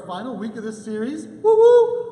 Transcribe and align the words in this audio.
our 0.00 0.06
final 0.06 0.36
week 0.36 0.56
of 0.56 0.62
this 0.62 0.84
series. 0.84 1.26
Woo 1.26 1.56
woo! 1.56 2.06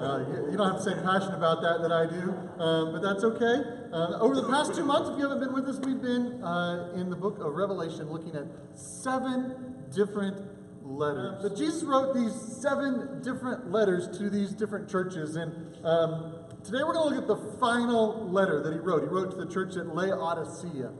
Uh, 0.00 0.18
you, 0.28 0.50
you, 0.52 0.56
don't 0.56 0.72
have 0.72 0.82
the 0.82 0.90
same 0.94 1.02
passion 1.02 1.34
about 1.34 1.60
that 1.60 1.82
that 1.82 1.92
I 1.92 2.06
do, 2.06 2.32
um, 2.62 2.92
but 2.92 3.02
that's 3.02 3.22
okay. 3.22 3.62
Uh, 3.92 4.18
over 4.18 4.34
the 4.34 4.48
past 4.48 4.74
two 4.74 4.84
months, 4.84 5.10
if 5.10 5.18
you 5.18 5.28
haven't 5.28 5.40
been 5.40 5.52
with 5.52 5.66
us, 5.66 5.78
we've 5.84 6.00
been 6.00 6.42
uh, 6.42 6.92
in 6.94 7.10
the 7.10 7.16
book 7.16 7.38
of 7.38 7.52
Revelation 7.52 8.10
looking 8.10 8.34
at 8.34 8.46
seven 8.74 9.74
different 9.94 10.36
letters. 10.82 11.42
But 11.42 11.56
Jesus 11.56 11.82
wrote 11.82 12.14
these 12.14 12.32
seven 12.62 13.20
different 13.22 13.70
letters 13.70 14.18
to 14.18 14.30
these 14.30 14.52
different 14.52 14.88
churches, 14.88 15.36
and 15.36 15.52
um, 15.84 16.34
today 16.64 16.80
we're 16.82 16.94
going 16.94 17.10
to 17.10 17.14
look 17.16 17.22
at 17.22 17.28
the 17.28 17.58
final 17.58 18.30
letter 18.30 18.62
that 18.62 18.72
he 18.72 18.78
wrote. 18.78 19.02
He 19.02 19.08
wrote 19.08 19.30
to 19.32 19.36
the 19.36 19.52
church 19.52 19.76
at 19.76 19.94
Laodicea. 19.94 20.92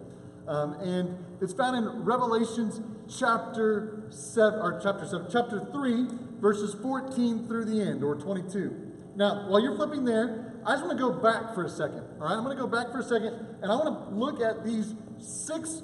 Um, 0.50 0.72
and 0.80 1.16
it's 1.40 1.52
found 1.52 1.76
in 1.76 2.04
Revelations 2.04 2.80
chapter 3.08 4.08
7, 4.10 4.58
or 4.58 4.80
chapter 4.82 5.06
7, 5.06 5.28
chapter 5.30 5.64
3, 5.70 6.08
verses 6.40 6.74
14 6.82 7.46
through 7.46 7.66
the 7.66 7.80
end, 7.80 8.02
or 8.02 8.16
22. 8.16 8.90
Now, 9.14 9.48
while 9.48 9.62
you're 9.62 9.76
flipping 9.76 10.04
there, 10.04 10.60
I 10.66 10.72
just 10.72 10.84
want 10.84 10.98
to 10.98 11.04
go 11.04 11.12
back 11.12 11.54
for 11.54 11.64
a 11.64 11.68
second. 11.68 12.02
All 12.20 12.26
right, 12.26 12.32
I'm 12.32 12.42
going 12.42 12.56
to 12.56 12.60
go 12.60 12.66
back 12.66 12.90
for 12.90 12.98
a 12.98 13.04
second, 13.04 13.32
and 13.62 13.70
I 13.70 13.76
want 13.76 14.10
to 14.10 14.14
look 14.14 14.40
at 14.40 14.64
these 14.64 14.92
six 15.18 15.82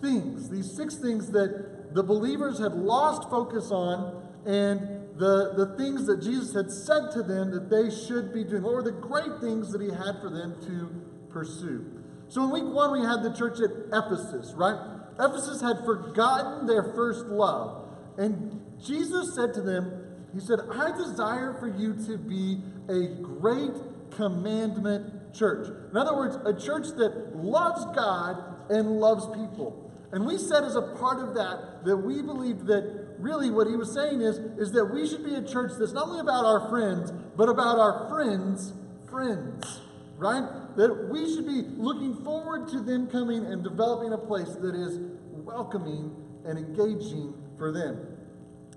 things, 0.00 0.48
these 0.48 0.70
six 0.76 0.94
things 0.94 1.32
that 1.32 1.92
the 1.92 2.04
believers 2.04 2.60
had 2.60 2.72
lost 2.72 3.28
focus 3.28 3.72
on, 3.72 4.22
and 4.46 5.18
the, 5.18 5.54
the 5.56 5.74
things 5.76 6.06
that 6.06 6.22
Jesus 6.22 6.54
had 6.54 6.70
said 6.70 7.10
to 7.14 7.22
them 7.24 7.50
that 7.50 7.68
they 7.68 7.90
should 7.90 8.32
be 8.32 8.44
doing. 8.44 8.62
Were 8.62 8.80
the 8.80 8.92
great 8.92 9.40
things 9.40 9.72
that 9.72 9.80
he 9.80 9.88
had 9.88 10.20
for 10.22 10.30
them 10.30 10.54
to 10.66 11.32
pursue? 11.32 11.93
So 12.34 12.42
in 12.42 12.50
week 12.50 12.64
one, 12.64 12.90
we 12.90 13.06
had 13.06 13.22
the 13.22 13.32
church 13.32 13.60
at 13.60 13.70
Ephesus, 13.92 14.54
right? 14.56 14.74
Ephesus 15.20 15.60
had 15.60 15.84
forgotten 15.84 16.66
their 16.66 16.82
first 16.92 17.26
love. 17.26 17.86
And 18.18 18.60
Jesus 18.84 19.36
said 19.36 19.54
to 19.54 19.60
them, 19.60 20.02
He 20.34 20.40
said, 20.40 20.58
I 20.68 20.90
desire 20.90 21.54
for 21.60 21.68
you 21.68 21.94
to 22.06 22.18
be 22.18 22.58
a 22.88 23.22
great 23.22 23.70
commandment 24.10 25.32
church. 25.32 25.68
In 25.92 25.96
other 25.96 26.16
words, 26.16 26.36
a 26.44 26.52
church 26.52 26.88
that 26.96 27.36
loves 27.36 27.84
God 27.94 28.42
and 28.68 28.98
loves 28.98 29.26
people. 29.26 29.92
And 30.10 30.26
we 30.26 30.36
said 30.36 30.64
as 30.64 30.74
a 30.74 30.82
part 30.98 31.20
of 31.20 31.34
that 31.34 31.84
that 31.84 31.96
we 31.96 32.20
believed 32.20 32.66
that 32.66 33.14
really 33.20 33.52
what 33.52 33.68
he 33.68 33.76
was 33.76 33.94
saying 33.94 34.22
is, 34.22 34.38
is 34.58 34.72
that 34.72 34.86
we 34.86 35.06
should 35.06 35.24
be 35.24 35.36
a 35.36 35.42
church 35.42 35.70
that's 35.78 35.92
not 35.92 36.08
only 36.08 36.18
about 36.18 36.44
our 36.44 36.68
friends, 36.68 37.12
but 37.36 37.48
about 37.48 37.78
our 37.78 38.08
friends' 38.08 38.72
friends, 39.08 39.82
right? 40.18 40.63
That 40.76 41.08
we 41.10 41.32
should 41.32 41.46
be 41.46 41.62
looking 41.76 42.22
forward 42.24 42.68
to 42.68 42.80
them 42.80 43.06
coming 43.06 43.44
and 43.46 43.62
developing 43.62 44.12
a 44.12 44.18
place 44.18 44.54
that 44.60 44.74
is 44.74 44.98
welcoming 45.30 46.14
and 46.44 46.58
engaging 46.58 47.34
for 47.56 47.72
them. 47.72 48.06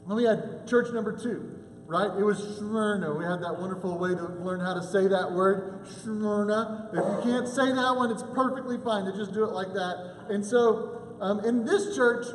Then 0.07 0.16
we 0.16 0.24
had 0.24 0.68
church 0.68 0.94
number 0.94 1.12
two, 1.18 1.59
right? 1.86 2.18
It 2.18 2.24
was 2.24 2.38
Smyrna. 2.57 3.13
We 3.13 3.25
had 3.25 3.41
that 3.41 3.59
wonderful 3.59 3.97
way 3.97 4.16
to 4.16 4.24
learn 4.44 4.59
how 4.59 4.74
to 4.74 4.84
say 4.84 5.07
that 5.07 5.31
word, 5.31 5.88
Smyrna. 6.03 6.90
If 6.94 7.25
you 7.25 7.31
can't 7.31 7.47
say 7.47 7.72
that 7.74 7.94
one, 7.96 8.12
it's 8.12 8.24
perfectly 8.34 8.78
fine 8.84 9.06
to 9.06 9.18
just 9.18 9.34
do 9.34 9.44
it 9.44 9.52
like 9.52 9.74
that. 9.74 10.28
And 10.30 10.46
so 10.46 11.18
um, 11.19 11.44
in 11.44 11.66
this 11.66 11.96
church, 11.96 12.25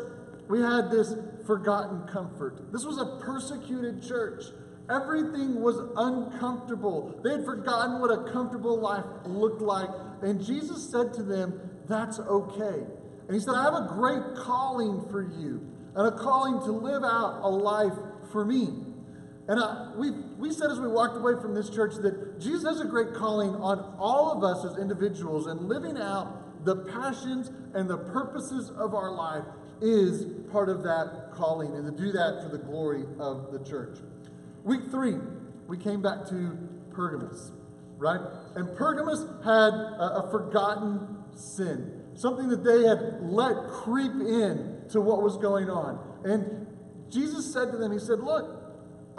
we 0.49 0.61
had 0.61 0.91
this 0.91 1.15
forgotten 1.47 2.03
comfort. 2.09 2.73
This 2.73 2.85
was 2.85 2.99
a 2.99 3.25
persecuted 3.25 4.03
church. 4.03 4.45
Everything 4.91 5.61
was 5.61 5.77
uncomfortable. 5.97 7.21
They 7.23 7.33
had 7.33 7.45
forgotten 7.45 8.01
what 8.01 8.11
a 8.11 8.33
comfortable 8.33 8.79
life 8.79 9.05
looked 9.25 9.63
like. 9.63 9.89
And 10.23 10.45
Jesus 10.45 10.91
said 10.91 11.15
to 11.15 11.23
them, 11.23 11.61
That's 11.89 12.19
okay. 12.19 12.85
And 13.27 13.35
he 13.35 13.41
said, 13.41 13.55
I 13.55 13.65
have 13.65 13.75
a 13.75 13.89
great 13.89 14.37
calling 14.37 15.07
for 15.11 15.23
you, 15.23 15.67
and 15.95 16.09
a 16.09 16.17
calling 16.19 16.61
to 16.67 16.73
live 16.73 17.03
out 17.05 17.41
a 17.43 17.49
life 17.49 17.97
for 18.33 18.45
me. 18.45 18.69
And 19.49 19.61
uh, 19.61 19.93
we, 19.97 20.11
we 20.39 20.53
said 20.53 20.71
as 20.71 20.79
we 20.79 20.89
walked 20.89 21.17
away 21.17 21.35
from 21.41 21.55
this 21.55 21.71
church 21.71 21.95
that 22.03 22.41
Jesus 22.41 22.65
has 22.65 22.81
a 22.81 22.85
great 22.85 23.15
calling 23.15 23.51
on 23.57 23.97
all 23.99 24.33
of 24.33 24.45
us 24.45 24.65
as 24.65 24.79
individuals, 24.81 25.47
and 25.47 25.69
living 25.69 25.99
out 25.99 26.65
the 26.65 26.77
passions 26.77 27.51
and 27.75 27.89
the 27.89 27.99
purposes 27.99 28.71
of 28.71 28.95
our 28.95 29.13
life 29.13 29.45
is 29.81 30.27
part 30.53 30.69
of 30.69 30.83
that 30.85 31.31
calling, 31.33 31.75
and 31.75 31.85
to 31.85 31.91
do 31.91 32.13
that 32.13 32.41
for 32.43 32.57
the 32.57 32.63
glory 32.63 33.05
of 33.19 33.53
the 33.53 33.59
church. 33.69 33.99
Week 34.65 34.83
three, 34.91 35.17
we 35.67 35.77
came 35.77 36.03
back 36.03 36.27
to 36.29 36.59
Pergamos, 36.93 37.53
right? 37.97 38.21
And 38.55 38.77
Pergamos 38.77 39.27
had 39.45 39.73
a, 39.73 40.25
a 40.25 40.29
forgotten 40.31 41.17
sin, 41.35 42.03
something 42.15 42.49
that 42.49 42.63
they 42.63 42.85
had 42.85 43.23
let 43.23 43.69
creep 43.71 44.13
in 44.13 44.83
to 44.91 45.01
what 45.01 45.23
was 45.23 45.37
going 45.39 45.69
on. 45.69 45.99
And 46.25 46.67
Jesus 47.11 47.53
said 47.53 47.73
to 47.73 47.79
them, 47.79 47.93
He 47.93 47.99
said, 47.99 48.21
Look, 48.21 48.63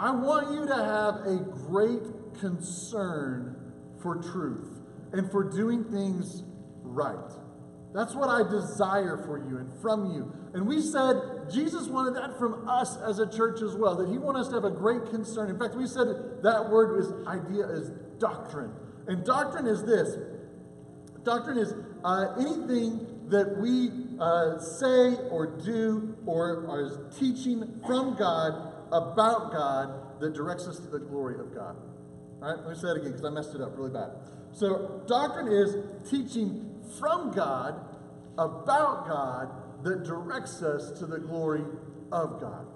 I 0.00 0.10
want 0.10 0.52
you 0.52 0.66
to 0.66 0.74
have 0.74 1.26
a 1.26 1.44
great 1.68 2.02
concern 2.40 3.72
for 4.02 4.16
truth 4.16 4.80
and 5.12 5.30
for 5.30 5.44
doing 5.44 5.84
things 5.84 6.42
right. 6.82 7.32
That's 7.94 8.14
what 8.14 8.28
I 8.28 8.42
desire 8.50 9.22
for 9.24 9.38
you 9.38 9.58
and 9.58 9.72
from 9.80 10.12
you. 10.12 10.32
And 10.52 10.66
we 10.66 10.80
said 10.80 11.14
Jesus 11.50 11.88
wanted 11.88 12.14
that 12.16 12.38
from 12.38 12.68
us 12.68 12.96
as 12.98 13.18
a 13.18 13.26
church 13.26 13.62
as 13.62 13.74
well, 13.74 13.96
that 13.96 14.08
he 14.08 14.18
wanted 14.18 14.40
us 14.40 14.48
to 14.48 14.54
have 14.54 14.64
a 14.64 14.70
great 14.70 15.10
concern. 15.10 15.50
In 15.50 15.58
fact, 15.58 15.74
we 15.74 15.86
said 15.86 16.06
that 16.42 16.70
word 16.70 16.98
is 17.00 17.12
idea 17.26 17.66
is 17.66 17.90
doctrine. 18.18 18.72
And 19.06 19.24
doctrine 19.24 19.66
is 19.66 19.84
this 19.84 20.16
doctrine 21.24 21.58
is 21.58 21.74
uh, 22.04 22.34
anything 22.38 23.28
that 23.28 23.56
we 23.58 23.90
uh, 24.20 24.58
say 24.58 25.16
or 25.30 25.46
do 25.64 26.16
or 26.26 26.66
are 26.68 27.10
teaching 27.18 27.80
from 27.86 28.14
God 28.16 28.72
about 28.92 29.52
God 29.52 30.20
that 30.20 30.34
directs 30.34 30.66
us 30.66 30.78
to 30.80 30.86
the 30.86 30.98
glory 30.98 31.40
of 31.40 31.54
God. 31.54 31.76
All 32.42 32.50
right, 32.50 32.58
let 32.58 32.68
me 32.68 32.74
say 32.74 32.88
that 32.88 32.96
again 32.96 33.12
because 33.12 33.24
I 33.24 33.30
messed 33.30 33.54
it 33.54 33.60
up 33.60 33.76
really 33.76 33.90
bad. 33.90 34.10
So, 34.52 35.02
doctrine 35.06 35.48
is 35.48 35.76
teaching 36.08 36.80
from 36.98 37.32
God, 37.32 37.80
about 38.38 39.08
God, 39.08 39.50
that 39.84 40.04
directs 40.04 40.62
us 40.62 40.90
to 40.98 41.06
the 41.06 41.18
glory 41.18 41.62
of 42.10 42.40
God. 42.40 42.66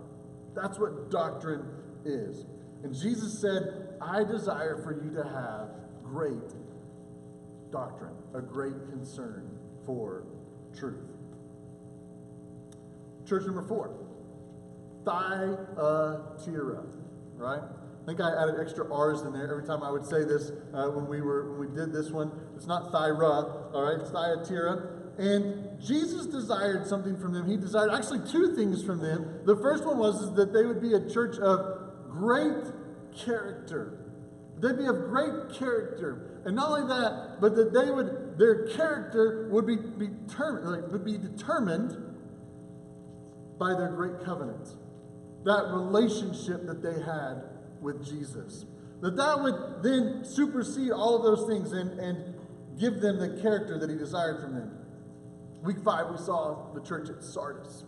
That's 0.55 0.79
what 0.79 1.11
doctrine 1.11 1.65
is. 2.05 2.47
And 2.85 2.95
Jesus 2.95 3.41
said, 3.41 3.97
I 4.01 4.25
desire 4.25 4.81
for 4.83 4.93
you 4.93 5.11
to 5.17 5.25
have 5.25 5.71
great 6.05 6.55
doctrine, 7.73 8.15
a 8.35 8.41
great 8.41 8.89
concern 8.91 9.51
for 9.85 10.25
truth. 10.79 11.05
Church 13.27 13.45
number 13.45 13.63
four, 13.63 13.95
Thyatira, 15.05 16.85
right? 17.37 17.61
I 17.61 18.07
think 18.07 18.21
I 18.21 18.43
added 18.43 18.57
extra 18.61 18.91
R's 18.95 19.23
in 19.23 19.33
there 19.33 19.51
every 19.51 19.67
time 19.67 19.83
I 19.83 19.91
would 19.91 20.07
say 20.07 20.25
this 20.25 20.51
uh, 20.73 20.89
when 20.89 21.07
we 21.09 21.21
were 21.21 21.51
when 21.53 21.69
we 21.69 21.77
did 21.77 21.93
this 21.93 22.11
one. 22.11 22.33
It's 22.57 22.67
not 22.67 22.91
Thyra, 22.91 23.75
all 23.75 23.83
right? 23.83 24.01
It's 24.01 24.11
Thyatira. 24.11 24.98
And 25.19 25.81
Jesus 25.81 26.27
desired 26.27 26.87
something 26.87 27.19
from 27.19 27.33
them. 27.33 27.49
He 27.49 27.57
desired 27.57 27.91
actually 27.91 28.21
two 28.31 28.55
things 28.55 28.85
from 28.85 29.01
them. 29.01 29.41
The 29.45 29.57
first 29.57 29.85
one 29.85 29.99
was 29.99 30.35
that 30.37 30.53
they 30.53 30.65
would 30.65 30.81
be 30.81 30.95
a 30.95 31.11
church 31.11 31.39
of 31.39 32.09
great 32.09 32.65
character. 33.17 33.99
They'd 34.61 34.79
be 34.79 34.87
of 34.87 34.97
great 35.09 35.53
character. 35.55 36.43
And 36.45 36.55
not 36.55 36.71
only 36.71 36.89
that, 36.89 37.41
but 37.41 37.57
that 37.57 37.73
they 37.73 37.91
would 37.91 38.39
their 38.39 38.69
character 38.69 39.49
would 39.51 39.67
be, 39.67 39.77
be 39.77 40.07
determined, 40.07 40.71
like, 40.71 40.93
would 40.93 41.05
be 41.05 41.19
determined 41.19 41.97
by 43.59 43.75
their 43.75 43.89
great 43.89 44.25
covenant. 44.25 44.69
That 45.45 45.67
relationship 45.73 46.65
that 46.67 46.81
they 46.81 47.03
had 47.03 47.43
with 47.81 48.07
Jesus. 48.07 48.65
That 49.01 49.17
that 49.17 49.43
would 49.43 49.83
then 49.83 50.25
supersede 50.25 50.93
all 50.93 51.17
of 51.17 51.23
those 51.23 51.49
things 51.49 51.73
and, 51.73 51.99
and 51.99 52.35
give 52.79 53.01
them 53.01 53.19
the 53.19 53.41
character 53.43 53.79
that 53.79 53.91
he 53.91 53.97
desired 53.97 54.41
from 54.41 54.55
them. 54.55 54.79
Week 55.63 55.79
five, 55.85 56.11
we 56.11 56.17
saw 56.19 56.73
the 56.75 56.81
church 56.81 57.09
at 57.11 57.23
Sardis. 57.23 57.85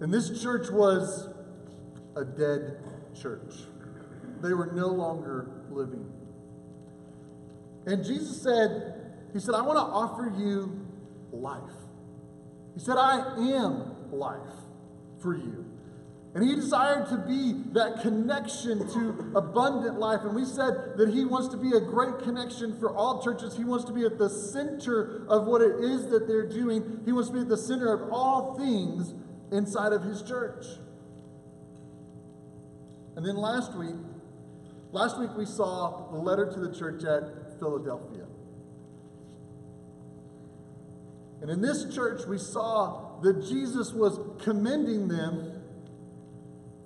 And 0.00 0.12
this 0.12 0.42
church 0.42 0.70
was 0.70 1.28
a 2.16 2.24
dead 2.24 2.78
church. 3.20 3.54
They 4.40 4.52
were 4.52 4.70
no 4.72 4.88
longer 4.88 5.50
living. 5.70 6.10
And 7.86 8.04
Jesus 8.04 8.40
said, 8.40 9.12
He 9.32 9.40
said, 9.40 9.54
I 9.54 9.62
want 9.62 9.78
to 9.78 9.82
offer 9.82 10.32
you 10.36 10.86
life. 11.32 11.62
He 12.74 12.80
said, 12.80 12.96
I 12.96 13.34
am 13.38 14.12
life 14.12 14.38
for 15.20 15.36
you. 15.36 15.71
And 16.34 16.42
he 16.42 16.54
desired 16.54 17.08
to 17.10 17.18
be 17.18 17.52
that 17.72 18.00
connection 18.00 18.88
to 18.94 19.32
abundant 19.36 19.98
life. 19.98 20.20
And 20.22 20.34
we 20.34 20.46
said 20.46 20.96
that 20.96 21.10
he 21.12 21.26
wants 21.26 21.48
to 21.48 21.58
be 21.58 21.76
a 21.76 21.80
great 21.80 22.20
connection 22.20 22.78
for 22.78 22.94
all 22.96 23.22
churches. 23.22 23.54
He 23.54 23.64
wants 23.64 23.84
to 23.84 23.92
be 23.92 24.06
at 24.06 24.16
the 24.16 24.30
center 24.30 25.26
of 25.28 25.46
what 25.46 25.60
it 25.60 25.84
is 25.84 26.08
that 26.08 26.26
they're 26.26 26.48
doing. 26.48 27.02
He 27.04 27.12
wants 27.12 27.28
to 27.28 27.34
be 27.34 27.40
at 27.40 27.48
the 27.48 27.58
center 27.58 27.92
of 27.92 28.10
all 28.10 28.54
things 28.56 29.12
inside 29.50 29.92
of 29.92 30.04
his 30.04 30.22
church. 30.22 30.64
And 33.14 33.26
then 33.26 33.36
last 33.36 33.74
week, 33.74 33.96
last 34.90 35.20
week 35.20 35.36
we 35.36 35.44
saw 35.44 36.10
the 36.10 36.18
letter 36.18 36.50
to 36.50 36.60
the 36.60 36.74
church 36.74 37.04
at 37.04 37.58
Philadelphia. 37.58 38.24
And 41.42 41.50
in 41.50 41.60
this 41.60 41.92
church, 41.92 42.22
we 42.26 42.38
saw 42.38 43.20
that 43.20 43.44
Jesus 43.46 43.92
was 43.92 44.18
commending 44.42 45.08
them 45.08 45.51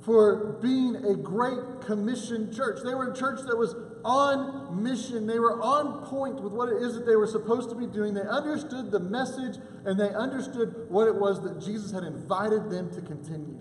for 0.06 0.58
being 0.62 0.94
a 0.94 1.16
great 1.16 1.80
commission 1.84 2.54
church. 2.54 2.78
They 2.84 2.94
were 2.94 3.10
a 3.10 3.16
church 3.16 3.40
that 3.44 3.58
was 3.58 3.74
on 4.04 4.80
mission. 4.80 5.26
They 5.26 5.40
were 5.40 5.60
on 5.60 6.06
point 6.06 6.40
with 6.40 6.52
what 6.52 6.68
it 6.68 6.80
is 6.80 6.94
that 6.94 7.06
they 7.06 7.16
were 7.16 7.26
supposed 7.26 7.70
to 7.70 7.74
be 7.74 7.88
doing. 7.88 8.14
They 8.14 8.20
understood 8.20 8.92
the 8.92 9.00
message 9.00 9.56
and 9.84 9.98
they 9.98 10.10
understood 10.10 10.86
what 10.88 11.08
it 11.08 11.16
was 11.16 11.42
that 11.42 11.60
Jesus 11.60 11.90
had 11.90 12.04
invited 12.04 12.70
them 12.70 12.94
to 12.94 13.00
continue. 13.00 13.58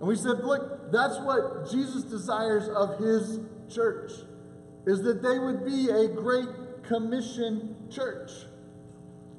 And 0.00 0.08
we 0.08 0.16
said, 0.16 0.42
look, 0.42 0.90
that's 0.90 1.20
what 1.20 1.70
Jesus 1.70 2.02
desires 2.02 2.68
of 2.68 2.98
his 2.98 3.38
church, 3.72 4.10
is 4.84 5.02
that 5.04 5.22
they 5.22 5.38
would 5.38 5.64
be 5.64 5.90
a 5.90 6.08
great 6.08 6.82
commission 6.82 7.76
church. 7.88 8.32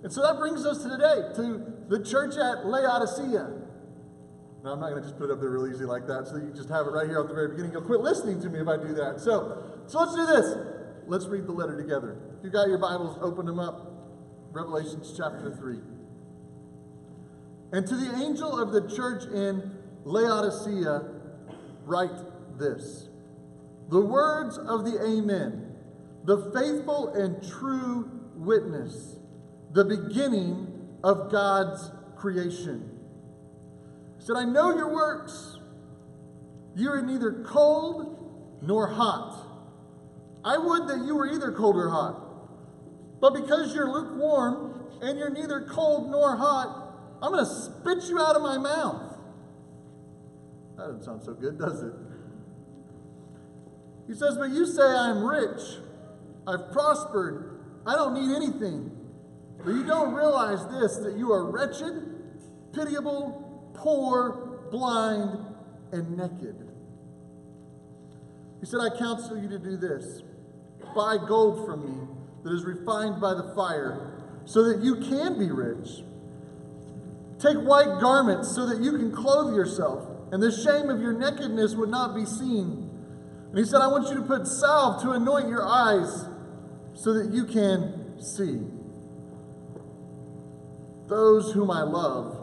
And 0.03 0.11
so 0.13 0.21
that 0.21 0.37
brings 0.39 0.65
us 0.65 0.83
to 0.83 0.89
today, 0.89 1.33
to 1.35 1.73
the 1.89 2.01
church 2.01 2.37
at 2.37 2.65
Laodicea. 2.65 3.58
Now, 4.63 4.73
I'm 4.73 4.79
not 4.81 4.89
going 4.89 5.01
to 5.01 5.07
just 5.07 5.17
put 5.17 5.29
it 5.29 5.33
up 5.33 5.39
there 5.39 5.49
real 5.49 5.73
easy 5.73 5.85
like 5.85 6.05
that, 6.07 6.27
so 6.27 6.35
you 6.35 6.51
just 6.53 6.67
have 6.67 6.85
it 6.85 6.91
right 6.91 7.07
here 7.07 7.19
at 7.19 7.29
the 7.29 7.33
very 7.33 7.47
beginning. 7.49 7.71
You'll 7.71 7.81
quit 7.81 8.01
listening 8.01 8.41
to 8.41 8.49
me 8.49 8.59
if 8.59 8.67
I 8.67 8.75
do 8.75 8.93
that. 8.95 9.21
So, 9.21 9.63
so 9.87 9.99
let's 9.99 10.15
do 10.15 10.25
this. 10.25 10.57
Let's 11.07 11.25
read 11.27 11.47
the 11.47 11.53
letter 11.53 11.77
together. 11.77 12.17
If 12.37 12.43
you 12.43 12.49
got 12.49 12.67
your 12.67 12.77
Bibles, 12.77 13.17
open 13.21 13.45
them 13.45 13.59
up. 13.59 13.89
Revelations 14.51 15.13
chapter 15.15 15.55
3. 15.55 15.77
And 17.71 17.87
to 17.87 17.95
the 17.95 18.15
angel 18.15 18.59
of 18.59 18.71
the 18.73 18.93
church 18.93 19.23
in 19.25 19.77
Laodicea, 20.03 21.03
write 21.85 22.57
this 22.57 23.07
The 23.89 24.01
words 24.01 24.57
of 24.57 24.83
the 24.83 25.01
Amen, 25.05 25.75
the 26.25 26.51
faithful 26.53 27.13
and 27.13 27.41
true 27.47 28.09
witness, 28.35 29.15
the 29.71 29.85
beginning 29.85 30.97
of 31.03 31.31
God's 31.31 31.91
creation. 32.17 32.98
He 34.19 34.25
said, 34.25 34.35
I 34.35 34.43
know 34.43 34.75
your 34.75 34.93
works. 34.93 35.57
You 36.75 36.91
are 36.91 37.01
neither 37.01 37.43
cold 37.47 38.59
nor 38.61 38.87
hot. 38.87 39.45
I 40.43 40.57
would 40.57 40.87
that 40.87 41.05
you 41.05 41.15
were 41.15 41.27
either 41.27 41.51
cold 41.51 41.75
or 41.75 41.89
hot. 41.89 42.25
But 43.19 43.33
because 43.33 43.73
you're 43.73 43.89
lukewarm 43.89 44.87
and 45.01 45.17
you're 45.17 45.29
neither 45.29 45.61
cold 45.61 46.09
nor 46.09 46.35
hot, 46.35 46.89
I'm 47.21 47.31
going 47.31 47.45
to 47.45 47.51
spit 47.51 48.09
you 48.09 48.19
out 48.19 48.35
of 48.35 48.41
my 48.41 48.57
mouth. 48.57 49.17
That 50.77 50.85
doesn't 50.85 51.03
sound 51.03 51.23
so 51.23 51.33
good, 51.33 51.57
does 51.59 51.83
it? 51.83 51.93
He 54.07 54.13
says, 54.15 54.37
But 54.37 54.49
you 54.51 54.65
say 54.65 54.83
I'm 54.83 55.23
rich, 55.23 55.61
I've 56.47 56.71
prospered, 56.71 57.59
I 57.85 57.95
don't 57.95 58.13
need 58.13 58.35
anything. 58.35 58.95
But 59.57 59.71
you 59.71 59.85
don't 59.85 60.13
realize 60.13 60.65
this 60.69 60.97
that 61.03 61.17
you 61.17 61.33
are 61.33 61.51
wretched, 61.51 61.93
pitiable, 62.73 63.48
poor, 63.79 64.59
blind, 64.71 65.37
and 65.91 66.17
naked. 66.17 66.55
He 68.59 68.65
said, 68.65 68.79
I 68.79 68.97
counsel 68.97 69.41
you 69.41 69.49
to 69.49 69.59
do 69.59 69.77
this 69.77 70.23
buy 70.95 71.17
gold 71.27 71.65
from 71.65 71.85
me 71.85 72.07
that 72.43 72.51
is 72.53 72.63
refined 72.63 73.21
by 73.21 73.33
the 73.33 73.53
fire, 73.55 74.11
so 74.45 74.63
that 74.63 74.83
you 74.83 74.95
can 74.95 75.37
be 75.37 75.51
rich. 75.51 76.03
Take 77.39 77.57
white 77.57 77.99
garments 78.01 78.53
so 78.55 78.65
that 78.65 78.81
you 78.81 78.93
can 78.93 79.11
clothe 79.11 79.55
yourself, 79.55 80.07
and 80.31 80.41
the 80.41 80.51
shame 80.51 80.89
of 80.89 80.99
your 80.99 81.13
nakedness 81.13 81.75
would 81.75 81.89
not 81.89 82.15
be 82.15 82.25
seen. 82.25 82.89
And 83.49 83.57
he 83.57 83.65
said, 83.65 83.81
I 83.81 83.87
want 83.87 84.09
you 84.09 84.15
to 84.15 84.21
put 84.21 84.47
salve 84.47 85.01
to 85.03 85.11
anoint 85.11 85.47
your 85.47 85.65
eyes 85.65 86.25
so 86.93 87.13
that 87.13 87.33
you 87.33 87.45
can 87.45 88.19
see. 88.19 88.61
Those 91.07 91.53
whom 91.53 91.71
I 91.71 91.81
love, 91.81 92.38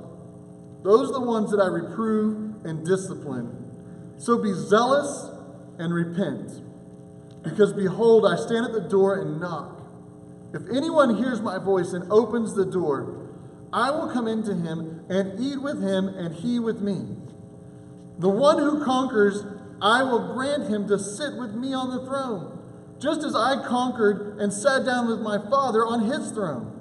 those 0.87 1.11
are 1.11 1.15
the 1.15 1.21
ones 1.21 1.51
that 1.51 1.61
I 1.61 1.67
reprove 1.67 2.65
and 2.65 2.87
discipline. 2.87 3.51
So 4.19 4.39
be 4.39 4.53
zealous 4.53 5.31
and 5.81 5.93
repent. 5.93 6.63
Because 7.43 7.73
behold, 7.73 8.25
I 8.25 8.37
stand 8.37 8.67
at 8.67 8.73
the 8.73 8.89
door 8.89 9.21
and 9.21 9.41
knock. 9.41 9.83
If 10.55 10.63
anyone 10.73 11.17
hears 11.17 11.41
my 11.41 11.59
voice 11.59 11.93
and 11.93 12.09
opens 12.13 12.55
the 12.55 12.65
door, 12.65 13.29
I 13.73 13.91
will 13.91 14.13
come 14.13 14.29
into 14.29 14.55
him 14.55 15.05
and 15.09 15.41
eat 15.41 15.61
with 15.61 15.83
him 15.83 16.07
and 16.07 16.33
he 16.37 16.61
with 16.61 16.81
me. 16.81 17.17
The 18.21 18.29
one 18.29 18.59
who 18.59 18.85
conquers, 18.85 19.45
I 19.83 20.05
will 20.05 20.35
grant 20.35 20.69
him 20.69 20.87
to 20.87 21.01
sit 21.01 21.35
with 21.35 21.53
me 21.53 21.75
on 21.75 21.91
the 21.91 22.07
throne, 22.07 22.63
just 23.01 23.25
as 23.25 23.35
I 23.35 23.67
conquered 23.67 24.39
and 24.39 24.53
sat 24.53 24.85
down 24.85 25.09
with 25.09 25.19
my 25.19 25.39
Father 25.51 25.85
on 25.85 26.05
his 26.05 26.31
throne. 26.31 26.73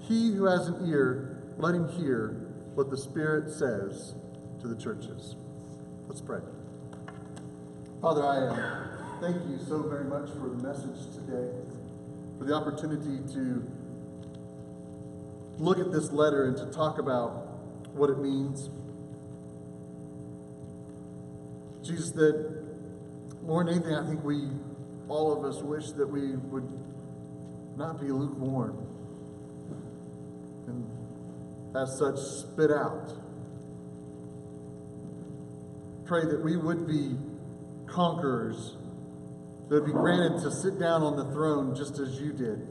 He 0.00 0.32
who 0.32 0.46
has 0.46 0.66
an 0.66 0.88
ear, 0.88 1.42
let 1.58 1.74
him 1.74 1.90
hear 1.90 2.43
what 2.74 2.90
the 2.90 2.96
Spirit 2.96 3.50
says 3.50 4.14
to 4.60 4.66
the 4.66 4.74
churches. 4.74 5.36
Let's 6.08 6.20
pray. 6.20 6.40
Father, 8.00 8.22
I 8.22 8.36
uh, 8.46 9.20
thank 9.20 9.36
you 9.48 9.58
so 9.66 9.82
very 9.82 10.04
much 10.04 10.28
for 10.30 10.48
the 10.48 10.56
message 10.56 11.14
today, 11.14 11.50
for 12.36 12.44
the 12.44 12.52
opportunity 12.52 13.22
to 13.32 13.64
look 15.58 15.78
at 15.78 15.92
this 15.92 16.10
letter 16.10 16.46
and 16.46 16.56
to 16.56 16.66
talk 16.66 16.98
about 16.98 17.46
what 17.94 18.10
it 18.10 18.18
means. 18.18 18.70
Jesus, 21.86 22.10
that 22.12 22.64
more 23.42 23.62
than 23.62 23.74
anything, 23.74 23.94
I 23.94 24.04
think 24.04 24.24
we, 24.24 24.48
all 25.08 25.32
of 25.32 25.44
us, 25.44 25.62
wish 25.62 25.92
that 25.92 26.08
we 26.08 26.32
would 26.32 26.68
not 27.76 28.00
be 28.00 28.08
lukewarm 28.08 28.93
as 31.76 31.98
such 31.98 32.18
spit 32.18 32.70
out. 32.70 33.12
Pray 36.04 36.24
that 36.26 36.42
we 36.42 36.56
would 36.56 36.86
be 36.86 37.16
conquerors 37.86 38.76
that 39.68 39.76
would 39.76 39.86
be 39.86 39.92
granted 39.92 40.42
to 40.42 40.50
sit 40.50 40.78
down 40.78 41.02
on 41.02 41.16
the 41.16 41.24
throne 41.32 41.74
just 41.74 41.98
as 41.98 42.20
you 42.20 42.32
did. 42.32 42.68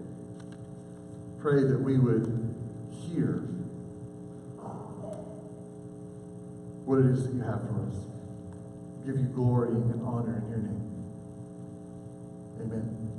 Pray 1.39 1.63
that 1.63 1.79
we 1.81 1.98
would 1.98 2.55
hear 2.91 3.43
what 6.86 7.00
it 7.00 7.05
is 7.07 7.25
that 7.25 7.33
you 7.33 7.41
have 7.41 7.62
for 7.62 7.88
us. 7.88 7.95
Give 9.05 9.19
you 9.19 9.27
glory 9.27 9.69
and 9.69 10.01
honor 10.05 10.38
in 10.38 10.50
your 10.50 10.60
name. 10.60 10.83
Amen. 12.62 13.12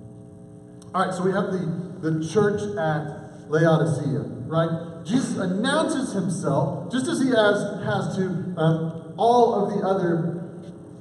All 0.95 1.05
right, 1.05 1.15
so 1.15 1.25
we 1.25 1.33
have 1.33 1.53
the, 1.53 2.09
the 2.09 2.29
church 2.29 2.61
at 2.79 3.51
Laodicea, 3.51 4.21
right? 4.47 4.94
Jesus 5.05 5.37
announces 5.37 6.13
himself, 6.13 6.91
just 6.91 7.07
as 7.09 7.21
he 7.21 7.29
has, 7.29 7.85
has 7.85 8.17
to 8.17 8.55
um, 8.57 9.15
all 9.17 9.55
of 9.55 9.75
the 9.75 9.87
other 9.87 10.45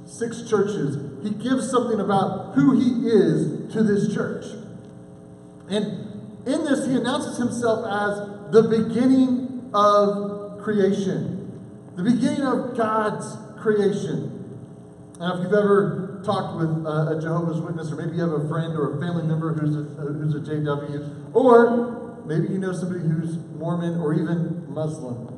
six 0.06 0.42
churches. 0.48 0.98
He 1.22 1.30
gives 1.30 1.70
something 1.70 2.00
about 2.00 2.54
who 2.54 2.78
he 2.78 3.08
is 3.08 3.72
to 3.72 3.82
this 3.82 4.12
church. 4.14 4.44
And 5.70 6.46
in 6.46 6.64
this, 6.64 6.86
he 6.86 6.94
announces 6.94 7.38
himself 7.38 7.86
as 7.86 8.52
the 8.52 8.62
beginning 8.62 9.70
of 9.72 10.60
creation, 10.62 11.60
the 11.96 12.02
beginning 12.02 12.42
of 12.42 12.76
God's 12.76 13.36
creation. 13.58 14.30
Now, 15.18 15.36
if 15.36 15.44
you've 15.44 15.52
ever 15.54 16.20
talked 16.24 16.58
with 16.58 16.86
uh, 16.86 17.16
a 17.16 17.20
Jehovah's 17.20 17.60
Witness, 17.60 17.90
or 17.92 17.96
maybe 17.96 18.16
you 18.16 18.22
have 18.22 18.32
a 18.32 18.48
friend 18.48 18.76
or 18.76 18.96
a 18.96 19.00
family 19.00 19.22
member 19.22 19.54
who's 19.54 19.76
a, 19.76 19.82
who's 19.82 20.34
a 20.34 20.40
JW, 20.40 21.34
or 21.34 21.93
maybe 22.26 22.48
you 22.48 22.58
know 22.58 22.72
somebody 22.72 23.00
who's 23.00 23.38
Mormon 23.58 24.00
or 24.00 24.14
even 24.14 24.64
Muslim, 24.68 25.30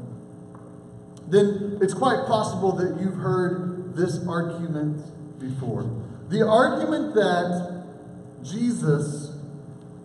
then 1.29 1.79
it's 1.81 1.95
quite 1.95 2.27
possible 2.27 2.73
that 2.73 3.01
you've 3.01 3.17
heard 3.17 3.95
this 3.97 4.25
argument 4.27 5.03
before. 5.41 5.91
The 6.29 6.47
argument 6.47 7.15
that 7.15 7.85
Jesus 8.43 9.33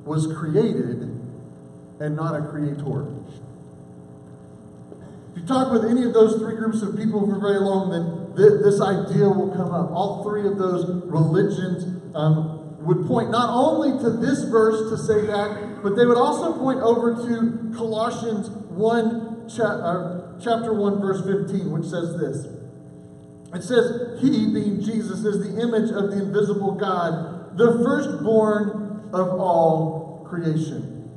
was 0.04 0.28
created 0.36 1.02
and 2.00 2.16
not 2.16 2.36
a 2.36 2.48
creator. 2.50 3.08
If 5.32 5.42
you 5.42 5.46
talk 5.46 5.72
with 5.72 5.86
any 5.86 6.04
of 6.04 6.14
those 6.14 6.40
three 6.40 6.56
groups 6.56 6.82
of 6.82 6.98
people 6.98 7.26
for 7.28 7.40
very 7.40 7.60
long, 7.60 7.92
then 7.92 8.36
th- 8.36 8.62
this 8.64 8.82
idea 8.82 9.30
will 9.30 9.52
come 9.56 9.72
up. 9.72 9.92
All 9.92 10.24
three 10.24 10.48
of 10.48 10.58
those 10.58 10.86
religions 11.06 12.02
um, 12.16 12.61
would 12.82 13.08
point 13.08 13.30
not 13.32 13.50
only 13.50 14.02
to 14.04 14.10
this 14.10 14.44
verse 14.44 14.90
to 14.90 14.98
say 14.98 15.26
that, 15.28 15.80
but 15.84 15.96
they 15.96 16.06
would 16.06 16.18
also 16.18 16.58
point 16.58 16.80
over 16.80 17.16
to 17.16 17.74
Colossians 17.76 18.50
1, 18.50 19.50
cha- 19.50 19.64
uh, 19.64 20.40
chapter 20.40 20.74
1, 20.74 21.02
verse 21.02 21.20
15, 21.26 21.72
which 21.72 21.86
says 21.86 22.18
this. 22.18 22.48
It 23.54 23.64
says, 23.64 24.22
He, 24.22 24.54
being 24.54 24.82
Jesus, 24.82 25.24
is 25.26 25.46
the 25.46 25.62
image 25.62 25.92
of 25.92 26.12
the 26.12 26.24
invisible 26.24 26.74
God, 26.74 27.58
the 27.58 27.84
firstborn 27.84 29.10
of 29.14 29.40
all 29.40 30.26
creation. 30.30 31.10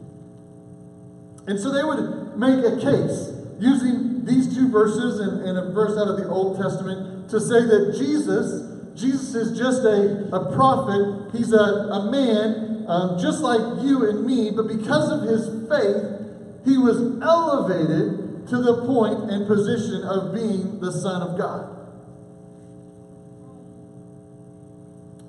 And 1.47 1.61
so 1.61 1.73
they 1.73 1.85
would 1.85 2.37
make 2.37 2.65
a 2.65 2.77
case 2.81 3.31
using 3.61 4.25
these 4.25 4.55
two 4.55 4.69
verses 4.71 5.21
and, 5.21 5.43
and, 5.43 5.59
a 5.59 5.73
verse 5.73 5.97
out 5.99 6.09
of 6.09 6.17
the 6.17 6.29
Old 6.29 6.61
Testament 6.61 7.31
to 7.31 7.39
say 7.39 7.61
that 7.65 7.95
Jesus, 7.97 8.74
Jesus 8.95 9.35
is 9.35 9.59
just 9.59 9.83
a, 9.85 10.29
a 10.35 10.55
prophet. 10.55 11.33
He's 11.37 11.53
a, 11.53 11.57
a 11.57 12.11
man 12.11 12.87
um, 12.89 13.19
just 13.19 13.41
like 13.41 13.83
you 13.83 14.09
and 14.09 14.27
me, 14.27 14.51
but 14.51 14.69
because 14.69 15.11
of 15.11 15.23
his 15.23 15.49
faith, 15.69 16.65
he 16.65 16.79
was 16.79 16.99
elevated 17.23 18.47
to 18.49 18.59
the 18.59 18.85
point 18.87 19.31
and 19.31 19.47
position 19.47 20.03
of 20.05 20.35
being 20.35 20.81
the 20.81 20.93
Son 20.93 21.23
of 21.23 21.39
God. 21.39 21.71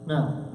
Now, 0.05 0.45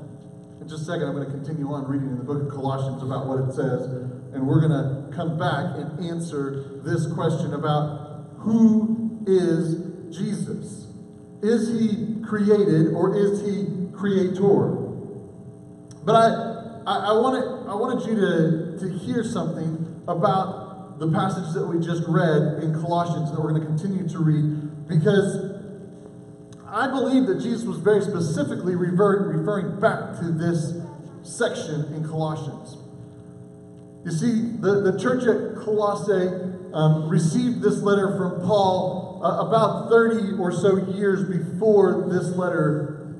in 0.60 0.68
just 0.68 0.82
a 0.82 0.84
second, 0.84 1.08
I'm 1.08 1.14
going 1.14 1.26
to 1.26 1.32
continue 1.32 1.72
on 1.72 1.88
reading 1.88 2.10
in 2.10 2.18
the 2.18 2.24
book 2.24 2.42
of 2.42 2.50
Colossians 2.50 3.02
about 3.02 3.26
what 3.26 3.40
it 3.40 3.52
says, 3.52 3.86
and 4.34 4.46
we're 4.46 4.60
going 4.60 4.70
to 4.70 5.16
come 5.16 5.38
back 5.38 5.76
and 5.76 6.04
answer 6.04 6.80
this 6.84 7.10
question 7.12 7.54
about 7.54 8.28
who 8.38 9.18
is 9.26 10.14
Jesus? 10.14 10.86
Is 11.42 11.68
he 11.68 12.22
created 12.26 12.92
or 12.92 13.16
is 13.16 13.40
he 13.42 13.90
creator? 13.92 14.76
But 16.04 16.14
I, 16.14 16.82
I, 16.86 16.96
I, 17.08 17.12
wanted, 17.12 17.68
I 17.68 17.74
wanted 17.74 18.08
you 18.08 18.16
to, 18.16 18.78
to 18.80 18.98
hear 18.98 19.24
something 19.24 20.02
about 20.08 20.98
the 20.98 21.10
passage 21.10 21.54
that 21.54 21.66
we 21.66 21.84
just 21.84 22.02
read 22.06 22.62
in 22.62 22.74
Colossians 22.74 23.30
that 23.30 23.40
we're 23.40 23.52
going 23.52 23.62
to 23.62 23.66
continue 23.66 24.06
to 24.08 24.18
read 24.18 24.86
because 24.86 25.50
I 26.66 26.88
believe 26.88 27.26
that 27.26 27.40
Jesus 27.40 27.64
was 27.64 27.78
very 27.78 28.02
specifically 28.02 28.76
revert, 28.76 29.34
referring 29.34 29.80
back 29.80 30.18
to 30.20 30.30
this 30.30 30.74
section 31.22 31.92
in 31.94 32.06
Colossians. 32.06 32.76
You 34.04 34.12
see, 34.12 34.56
the, 34.60 34.80
the 34.92 34.98
church 34.98 35.24
at 35.24 35.62
Colossae 35.64 36.28
um, 36.72 37.08
received 37.08 37.60
this 37.60 37.82
letter 37.82 38.16
from 38.16 38.40
Paul 38.46 39.09
uh, 39.22 39.46
about 39.46 39.90
30 39.90 40.38
or 40.38 40.50
so 40.50 40.76
years 40.92 41.24
before 41.24 42.08
this 42.10 42.36
letter 42.36 43.16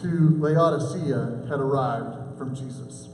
to 0.00 0.36
Laodicea 0.38 1.46
had 1.48 1.60
arrived 1.60 2.38
from 2.38 2.54
Jesus. 2.54 3.08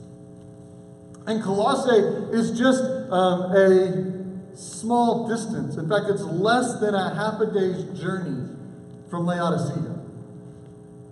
And 1.25 1.41
Colossae 1.41 2.35
is 2.35 2.57
just 2.57 2.83
um, 3.11 3.51
a 3.55 4.55
small 4.55 5.27
distance. 5.27 5.77
In 5.77 5.87
fact, 5.87 6.05
it's 6.09 6.23
less 6.23 6.79
than 6.79 6.95
a 6.95 7.15
half 7.15 7.39
a 7.39 7.47
day's 7.47 7.99
journey 7.99 8.49
from 9.09 9.25
Laodicea. 9.25 9.99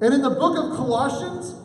And 0.01 0.13
in 0.13 0.21
the 0.21 0.31
book 0.31 0.57
of 0.57 0.75
Colossians, 0.75 1.55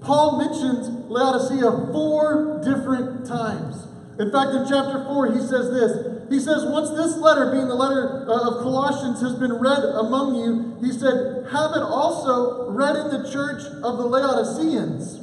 Paul 0.00 0.38
mentions 0.38 0.88
Laodicea 1.08 1.92
four 1.92 2.60
different 2.64 3.26
times. 3.26 3.86
In 4.18 4.30
fact, 4.30 4.50
in 4.52 4.66
chapter 4.68 5.04
4, 5.04 5.32
he 5.32 5.40
says 5.40 5.70
this. 5.70 6.11
He 6.32 6.40
says, 6.40 6.64
Once 6.64 6.88
this 6.90 7.18
letter, 7.18 7.52
being 7.52 7.68
the 7.68 7.74
letter 7.74 8.24
uh, 8.26 8.48
of 8.48 8.62
Colossians, 8.62 9.20
has 9.20 9.34
been 9.34 9.52
read 9.52 9.84
among 9.84 10.34
you, 10.36 10.78
he 10.80 10.90
said, 10.90 11.46
Have 11.52 11.72
it 11.76 11.82
also 11.82 12.70
read 12.70 12.96
in 12.96 13.08
the 13.10 13.30
church 13.30 13.60
of 13.84 13.98
the 13.98 14.06
Laodiceans, 14.06 15.20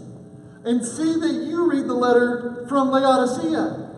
and 0.63 0.85
see 0.85 1.19
that 1.19 1.47
you 1.49 1.67
read 1.69 1.87
the 1.87 1.95
letter 1.95 2.67
from 2.69 2.91
Laodicea. 2.91 3.89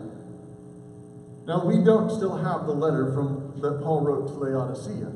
Now, 1.46 1.66
we 1.66 1.84
don't 1.84 2.08
still 2.08 2.38
have 2.38 2.66
the 2.66 2.72
letter 2.72 3.12
from 3.12 3.60
that 3.60 3.82
Paul 3.82 4.00
wrote 4.00 4.28
to 4.28 4.34
Laodicea. 4.34 5.12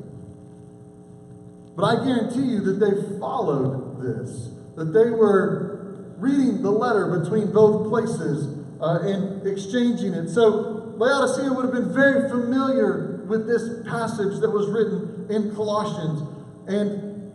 But 1.75 1.83
I 1.83 2.05
guarantee 2.05 2.45
you 2.45 2.59
that 2.59 2.79
they 2.79 3.17
followed 3.17 4.03
this, 4.03 4.49
that 4.75 4.93
they 4.93 5.09
were 5.09 6.13
reading 6.17 6.61
the 6.61 6.71
letter 6.71 7.19
between 7.19 7.51
both 7.51 7.89
places 7.89 8.55
uh, 8.81 8.99
and 9.01 9.47
exchanging 9.47 10.13
it. 10.13 10.29
So 10.29 10.76
Laodicea 10.97 11.53
would 11.53 11.65
have 11.65 11.73
been 11.73 11.93
very 11.93 12.27
familiar 12.27 13.23
with 13.27 13.45
this 13.45 13.87
passage 13.87 14.39
that 14.41 14.49
was 14.49 14.67
written 14.69 15.27
in 15.29 15.53
Colossians. 15.53 16.25
And 16.67 17.31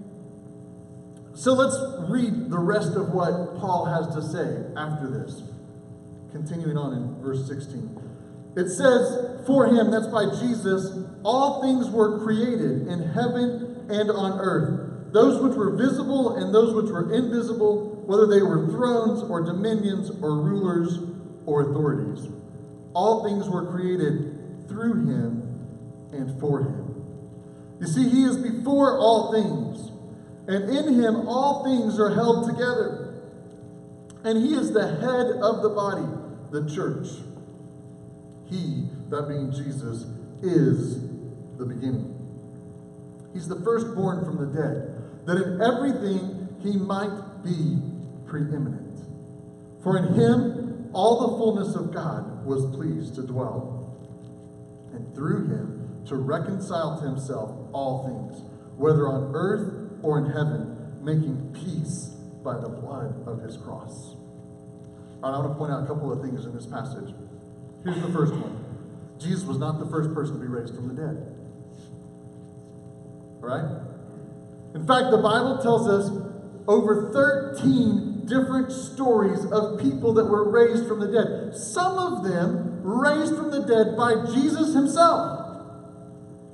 so 1.35 1.53
let's 1.53 1.77
read 2.11 2.51
the 2.51 2.59
rest 2.59 2.97
of 2.97 3.11
what 3.11 3.57
Paul 3.59 3.87
has 3.87 4.13
to 4.17 4.23
say 4.23 4.67
after 4.77 5.09
this. 5.09 5.43
Continuing 6.33 6.77
on 6.77 6.95
in 6.95 7.23
verse 7.23 7.47
16. 7.47 8.03
It 8.57 8.69
says, 8.69 9.47
For 9.47 9.67
him, 9.67 9.91
that's 9.91 10.09
by 10.09 10.27
Jesus, 10.41 10.99
all 11.23 11.63
things 11.63 11.89
were 11.89 12.23
created 12.25 12.89
in 12.89 13.01
heaven 13.15 13.87
and 13.89 14.11
on 14.11 14.41
earth, 14.41 15.13
those 15.13 15.41
which 15.41 15.55
were 15.55 15.77
visible 15.77 16.37
and 16.37 16.53
those 16.53 16.75
which 16.75 16.91
were 16.91 17.15
invisible, 17.15 18.03
whether 18.07 18.27
they 18.27 18.43
were 18.43 18.67
thrones 18.69 19.23
or 19.23 19.41
dominions 19.43 20.11
or 20.21 20.37
rulers 20.41 20.99
or 21.47 21.71
authorities. 21.71 22.29
All 22.95 23.25
things 23.25 23.49
were 23.49 23.71
created 23.71 24.69
through 24.69 25.07
him 25.07 26.09
and 26.13 26.39
for 26.41 26.61
him. 26.61 27.05
You 27.81 27.87
see, 27.87 28.09
he 28.09 28.25
is 28.25 28.37
before 28.37 28.99
all 28.99 29.33
things, 29.33 29.91
and 30.47 30.71
in 30.71 30.95
him 30.95 31.29
all 31.29 31.65
things 31.65 31.99
are 31.99 32.15
held 32.15 32.49
together. 32.49 33.15
And 34.25 34.39
he 34.39 34.55
is 34.55 34.73
the 34.73 34.87
head 34.87 35.43
of 35.43 35.63
the 35.63 35.71
body, 35.71 36.07
the 36.51 36.69
church. 36.73 37.09
He, 38.49 38.89
that 39.09 39.29
being 39.29 39.51
Jesus, 39.51 40.05
is 40.43 41.01
the 41.57 41.65
beginning 41.65 42.13
He's 43.33 43.49
the 43.49 43.61
firstborn 43.61 44.25
from 44.25 44.37
the 44.37 44.47
dead, 44.47 45.27
that 45.27 45.37
in 45.37 45.63
everything 45.63 46.49
he 46.63 46.77
might 46.77 47.43
be 47.43 47.79
preeminent. 48.27 49.01
For 49.83 49.97
in 49.97 50.15
him 50.15 50.62
all 50.93 51.29
the 51.31 51.39
fullness 51.39 51.75
of 51.75 51.93
God 51.93 52.45
was 52.45 52.65
pleased 52.75 53.15
to 53.17 53.23
dwell, 53.23 53.97
and 54.93 55.15
through 55.15 55.47
him 55.49 56.03
to 56.07 56.17
reconcile 56.17 56.99
to 57.01 57.05
himself 57.05 57.51
all 57.73 58.05
things, 58.07 58.43
whether 58.77 59.09
on 59.09 59.33
earth 59.35 60.01
or 60.03 60.19
in 60.19 60.27
heaven, 60.27 60.99
making 61.03 61.55
peace 61.55 62.09
by 62.45 62.59
the 62.59 62.69
blood 62.69 63.27
of 63.27 63.43
his 63.43 63.57
cross. 63.57 64.17
All 65.23 65.31
right, 65.31 65.37
I 65.37 65.39
want 65.39 65.53
to 65.53 65.59
point 65.59 65.73
out 65.73 65.85
a 65.85 65.87
couple 65.87 66.13
of 66.13 66.21
things 66.21 66.45
in 66.45 66.55
this 66.55 66.67
passage. 66.67 67.15
Here's 67.85 68.03
the 68.03 68.13
first 68.13 68.35
one 68.35 68.59
Jesus 69.19 69.45
was 69.45 69.59
not 69.59 69.79
the 69.79 69.87
first 69.87 70.13
person 70.15 70.35
to 70.35 70.41
be 70.41 70.49
raised 70.49 70.75
from 70.75 70.89
the 70.89 70.95
dead 70.95 71.37
All 73.41 73.49
right? 73.49 73.65
In 74.75 74.87
fact, 74.87 75.11
the 75.11 75.19
Bible 75.19 75.59
tells 75.63 75.89
us 75.89 76.11
over 76.67 77.13
13 77.13 78.12
different 78.27 78.73
stories 78.73 79.45
of 79.47 79.81
people 79.81 80.15
that 80.15 80.25
were 80.25 80.51
raised 80.51 80.87
from 80.87 81.01
the 81.01 81.09
dead. 81.09 81.57
Some 81.57 81.99
of 81.99 82.25
them 82.25 82.83
raised 82.83 83.35
from 83.37 83.51
the 83.51 83.63
dead 83.63 83.97
by 83.97 84.15
Jesus 84.33 84.75
himself. 84.75 85.39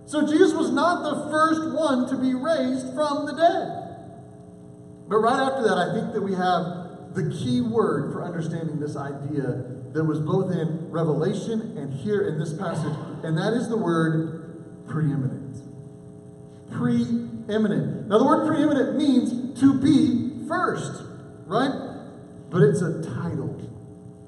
So 0.07 0.27
Jesus 0.27 0.55
was 0.55 0.71
not 0.71 1.03
the 1.03 1.31
first 1.31 1.75
one 1.75 2.09
to 2.09 2.17
be 2.17 2.35
raised 2.35 2.95
from 2.95 3.27
the 3.27 3.33
dead. 3.33 3.85
But 5.09 5.19
right 5.19 5.41
after 5.41 5.63
that, 5.65 5.79
I 5.79 5.95
think 5.95 6.13
that 6.15 6.23
we 6.23 6.33
have 6.33 7.15
the 7.15 7.31
key 7.31 7.61
word 7.61 8.13
for 8.13 8.25
understanding 8.25 8.81
this 8.81 8.97
idea 8.97 9.65
that 9.93 10.05
was 10.05 10.21
both 10.21 10.53
in 10.53 10.91
Revelation 10.91 11.77
and 11.77 11.93
here 11.93 12.29
in 12.29 12.39
this 12.39 12.53
passage, 12.53 12.95
and 13.25 13.37
that 13.37 13.53
is 13.55 13.69
the 13.69 13.77
word 13.77 14.87
preeminent 14.87 15.49
preeminent. 16.71 18.09
Now, 18.09 18.19
the 18.19 18.25
word 18.25 18.47
preeminent 18.47 18.97
means 18.97 19.59
to 19.61 19.75
be 19.75 20.47
first, 20.47 21.03
right? 21.49 21.73
But 22.51 22.63
it's 22.63 22.83
a 22.83 23.03
title, 23.03 23.61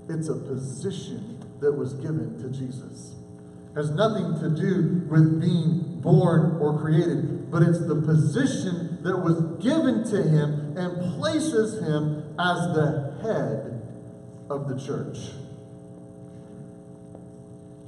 it's 0.09 0.29
a 0.29 0.35
position 0.35 1.39
that 1.61 1.73
was 1.73 1.95
given 1.95 2.39
to 2.43 2.49
Jesus. 2.49 3.15
Has 3.75 3.91
nothing 3.91 4.41
to 4.41 4.51
do 4.51 5.07
with 5.09 5.41
being 5.41 6.01
born 6.01 6.59
or 6.61 6.81
created, 6.81 7.51
but 7.51 7.63
it's 7.63 7.79
the 7.87 7.95
position 7.95 8.99
that 9.03 9.17
was 9.17 9.41
given 9.63 10.03
to 10.11 10.23
him 10.23 10.77
and 10.77 11.15
places 11.17 11.79
him 11.81 12.35
as 12.39 12.75
the 12.75 13.15
head 13.23 13.81
of 14.51 14.69
the 14.69 14.79
church. 14.85 15.31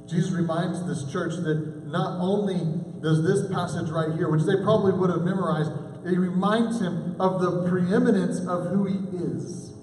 Jesus 0.07 0.31
reminds 0.31 0.85
this 0.85 1.11
church 1.11 1.33
that 1.43 1.87
not 1.87 2.19
only 2.21 2.59
does 3.01 3.23
this 3.23 3.51
passage 3.51 3.89
right 3.89 4.13
here, 4.15 4.29
which 4.29 4.43
they 4.43 4.55
probably 4.63 4.93
would 4.93 5.09
have 5.09 5.23
memorized, 5.23 5.71
it 6.05 6.17
reminds 6.17 6.81
him 6.81 7.15
of 7.19 7.41
the 7.41 7.67
preeminence 7.69 8.39
of 8.47 8.67
who 8.67 8.85
he 8.85 9.17
is. 9.17 9.73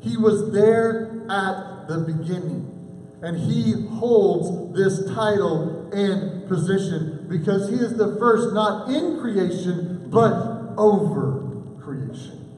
He 0.00 0.16
was 0.16 0.52
there 0.52 1.24
at 1.28 1.88
the 1.88 2.04
beginning. 2.06 2.74
And 3.20 3.36
he 3.36 3.88
holds 3.96 4.76
this 4.78 5.12
title 5.12 5.90
and 5.92 6.48
position 6.48 7.26
because 7.28 7.68
he 7.68 7.74
is 7.74 7.96
the 7.96 8.16
first, 8.18 8.54
not 8.54 8.90
in 8.90 9.18
creation, 9.18 10.08
but 10.08 10.74
over 10.76 11.62
creation. 11.80 12.54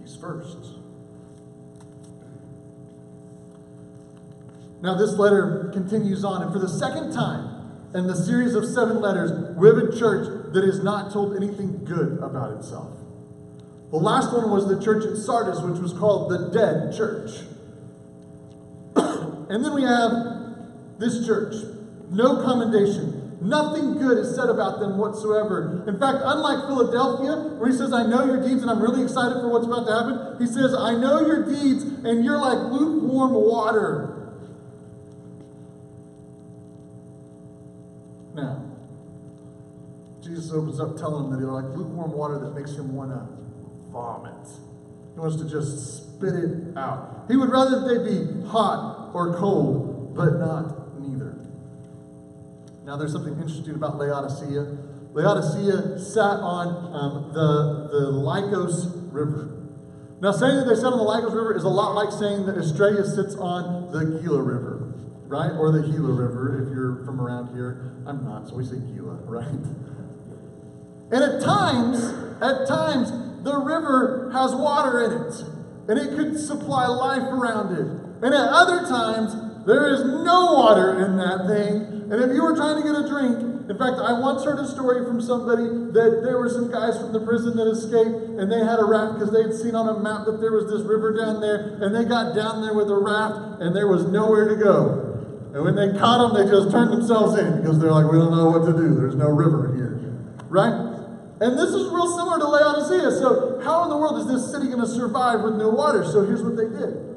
He's 0.00 0.16
first. 0.16 0.56
Now, 4.80 4.96
this 4.96 5.18
letter 5.18 5.70
continues 5.74 6.24
on, 6.24 6.42
and 6.42 6.52
for 6.52 6.60
the 6.60 6.68
second 6.68 7.12
time, 7.12 7.56
in 7.94 8.06
the 8.06 8.14
series 8.14 8.54
of 8.54 8.64
seven 8.64 9.00
letters, 9.00 9.30
a 9.30 9.98
church 9.98 10.37
that 10.52 10.64
is 10.64 10.82
not 10.82 11.12
told 11.12 11.36
anything 11.36 11.84
good 11.84 12.18
about 12.22 12.56
itself. 12.58 12.96
The 13.90 13.96
last 13.96 14.32
one 14.34 14.50
was 14.50 14.68
the 14.68 14.82
church 14.82 15.04
at 15.04 15.16
Sardis, 15.16 15.60
which 15.62 15.80
was 15.80 15.92
called 15.92 16.30
the 16.30 16.50
Dead 16.50 16.94
Church. 16.94 17.30
and 19.48 19.64
then 19.64 19.74
we 19.74 19.82
have 19.82 20.98
this 20.98 21.26
church. 21.26 21.54
No 22.10 22.42
commendation. 22.44 23.38
Nothing 23.40 23.98
good 23.98 24.18
is 24.18 24.34
said 24.34 24.48
about 24.48 24.80
them 24.80 24.98
whatsoever. 24.98 25.84
In 25.86 25.98
fact, 25.98 26.18
unlike 26.22 26.66
Philadelphia, 26.66 27.56
where 27.56 27.70
he 27.70 27.76
says, 27.76 27.92
I 27.92 28.04
know 28.04 28.24
your 28.24 28.42
deeds 28.42 28.62
and 28.62 28.70
I'm 28.70 28.82
really 28.82 29.02
excited 29.02 29.40
for 29.40 29.48
what's 29.48 29.66
about 29.66 29.86
to 29.86 29.92
happen, 29.94 30.36
he 30.40 30.46
says, 30.46 30.74
I 30.74 30.94
know 30.96 31.20
your 31.24 31.46
deeds 31.46 31.84
and 31.84 32.24
you're 32.24 32.38
like 32.38 32.58
lukewarm 32.72 33.32
water. 33.32 34.14
Now, 38.34 38.67
Jesus 40.28 40.52
opens 40.52 40.78
up 40.78 40.96
telling 40.96 41.24
them 41.24 41.32
that 41.32 41.38
they're 41.38 41.52
like 41.52 41.64
lukewarm 41.76 42.12
water 42.12 42.38
that 42.38 42.54
makes 42.54 42.72
him 42.72 42.94
want 42.94 43.10
to 43.10 43.26
vomit. 43.90 44.46
He 45.14 45.20
wants 45.20 45.36
to 45.36 45.48
just 45.48 46.14
spit 46.14 46.34
it 46.34 46.76
out. 46.76 47.24
He 47.28 47.36
would 47.36 47.50
rather 47.50 47.80
that 47.80 47.88
they 47.88 47.98
be 48.04 48.46
hot 48.46 49.10
or 49.14 49.34
cold, 49.34 50.14
but 50.14 50.38
not 50.38 51.00
neither. 51.00 51.34
Now, 52.84 52.96
there's 52.96 53.12
something 53.12 53.34
interesting 53.34 53.74
about 53.74 53.98
Laodicea. 53.98 54.78
Laodicea 55.12 55.98
sat 55.98 56.38
on 56.44 56.68
um, 56.94 57.32
the, 57.32 57.88
the 57.90 58.12
Lycos 58.12 59.12
River. 59.12 59.66
Now, 60.20 60.32
saying 60.32 60.56
that 60.56 60.66
they 60.68 60.74
sat 60.74 60.92
on 60.92 60.98
the 60.98 61.04
Lycos 61.04 61.34
River 61.34 61.56
is 61.56 61.64
a 61.64 61.68
lot 61.68 61.94
like 61.94 62.12
saying 62.12 62.46
that 62.46 62.56
Australia 62.58 63.04
sits 63.04 63.34
on 63.36 63.90
the 63.92 64.20
Gila 64.20 64.42
River, 64.42 64.94
right? 65.26 65.52
Or 65.52 65.72
the 65.72 65.82
Gila 65.82 66.12
River 66.12 66.62
if 66.62 66.74
you're 66.74 67.04
from 67.04 67.20
around 67.20 67.54
here. 67.54 67.94
I'm 68.06 68.24
not, 68.24 68.48
so 68.48 68.54
we 68.56 68.64
say 68.64 68.76
Gila, 68.76 69.14
right? 69.24 69.66
And 71.10 71.24
at 71.24 71.40
times, 71.40 72.04
at 72.42 72.68
times, 72.68 73.10
the 73.42 73.56
river 73.56 74.30
has 74.32 74.54
water 74.54 75.00
in 75.04 75.12
it, 75.24 75.34
and 75.88 75.98
it 75.98 76.16
could 76.16 76.38
supply 76.38 76.86
life 76.86 77.22
around 77.22 77.72
it. 77.72 77.86
And 78.22 78.34
at 78.34 78.48
other 78.50 78.86
times, 78.88 79.32
there 79.64 79.92
is 79.92 80.04
no 80.04 80.52
water 80.52 81.04
in 81.04 81.16
that 81.16 81.46
thing. 81.46 82.12
And 82.12 82.14
if 82.14 82.34
you 82.34 82.42
were 82.42 82.56
trying 82.56 82.76
to 82.76 82.84
get 82.84 82.96
a 82.96 83.08
drink, 83.08 83.36
in 83.68 83.76
fact, 83.76 84.00
I 84.00 84.16
once 84.18 84.44
heard 84.44 84.58
a 84.58 84.66
story 84.66 85.04
from 85.04 85.20
somebody 85.20 85.68
that 85.92 86.24
there 86.24 86.38
were 86.38 86.48
some 86.48 86.72
guys 86.72 86.96
from 86.96 87.12
the 87.12 87.20
prison 87.20 87.56
that 87.56 87.68
escaped, 87.68 88.40
and 88.40 88.50
they 88.50 88.64
had 88.64 88.80
a 88.80 88.84
raft 88.84 89.20
because 89.20 89.28
they 89.28 89.44
had 89.44 89.52
seen 89.52 89.76
on 89.76 89.88
a 89.92 90.00
map 90.00 90.24
that 90.24 90.40
there 90.40 90.52
was 90.52 90.72
this 90.72 90.80
river 90.88 91.12
down 91.12 91.40
there, 91.40 91.76
and 91.84 91.94
they 91.94 92.04
got 92.08 92.34
down 92.34 92.64
there 92.64 92.72
with 92.72 92.88
a 92.88 92.96
raft, 92.96 93.60
and 93.60 93.76
there 93.76 93.86
was 93.86 94.08
nowhere 94.08 94.48
to 94.48 94.56
go. 94.56 95.04
And 95.52 95.64
when 95.64 95.76
they 95.76 95.92
caught 95.98 96.20
them, 96.20 96.32
they 96.32 96.48
just 96.50 96.70
turned 96.70 96.92
themselves 96.92 97.38
in 97.38 97.60
because 97.60 97.78
they're 97.78 97.92
like, 97.92 98.10
we 98.10 98.16
don't 98.16 98.32
know 98.32 98.48
what 98.48 98.64
to 98.64 98.72
do. 98.72 98.96
There's 98.96 99.16
no 99.16 99.28
river 99.28 99.72
here. 99.76 100.00
Right? 100.48 100.87
And 101.40 101.56
this 101.56 101.70
is 101.70 101.92
real 101.92 102.08
similar 102.16 102.38
to 102.38 102.48
Laodicea. 102.48 103.12
So, 103.12 103.60
how 103.62 103.84
in 103.84 103.90
the 103.90 103.96
world 103.96 104.18
is 104.20 104.26
this 104.26 104.50
city 104.50 104.66
going 104.66 104.80
to 104.80 104.88
survive 104.88 105.42
with 105.42 105.54
no 105.54 105.68
water? 105.68 106.04
So, 106.04 106.24
here's 106.24 106.42
what 106.42 106.56
they 106.56 106.68
did 106.68 107.08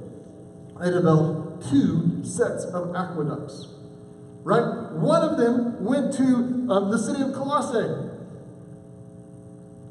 they 0.80 0.90
developed 0.90 1.70
two 1.70 2.24
sets 2.24 2.66
of 2.66 2.96
aqueducts. 2.96 3.68
Right? 4.44 4.94
One 4.94 5.24
of 5.24 5.38
them 5.38 5.84
went 5.86 6.14
to 6.14 6.24
um, 6.72 6.92
the 6.92 6.98
city 6.98 7.22
of 7.22 7.34
Colossae. 7.34 8.10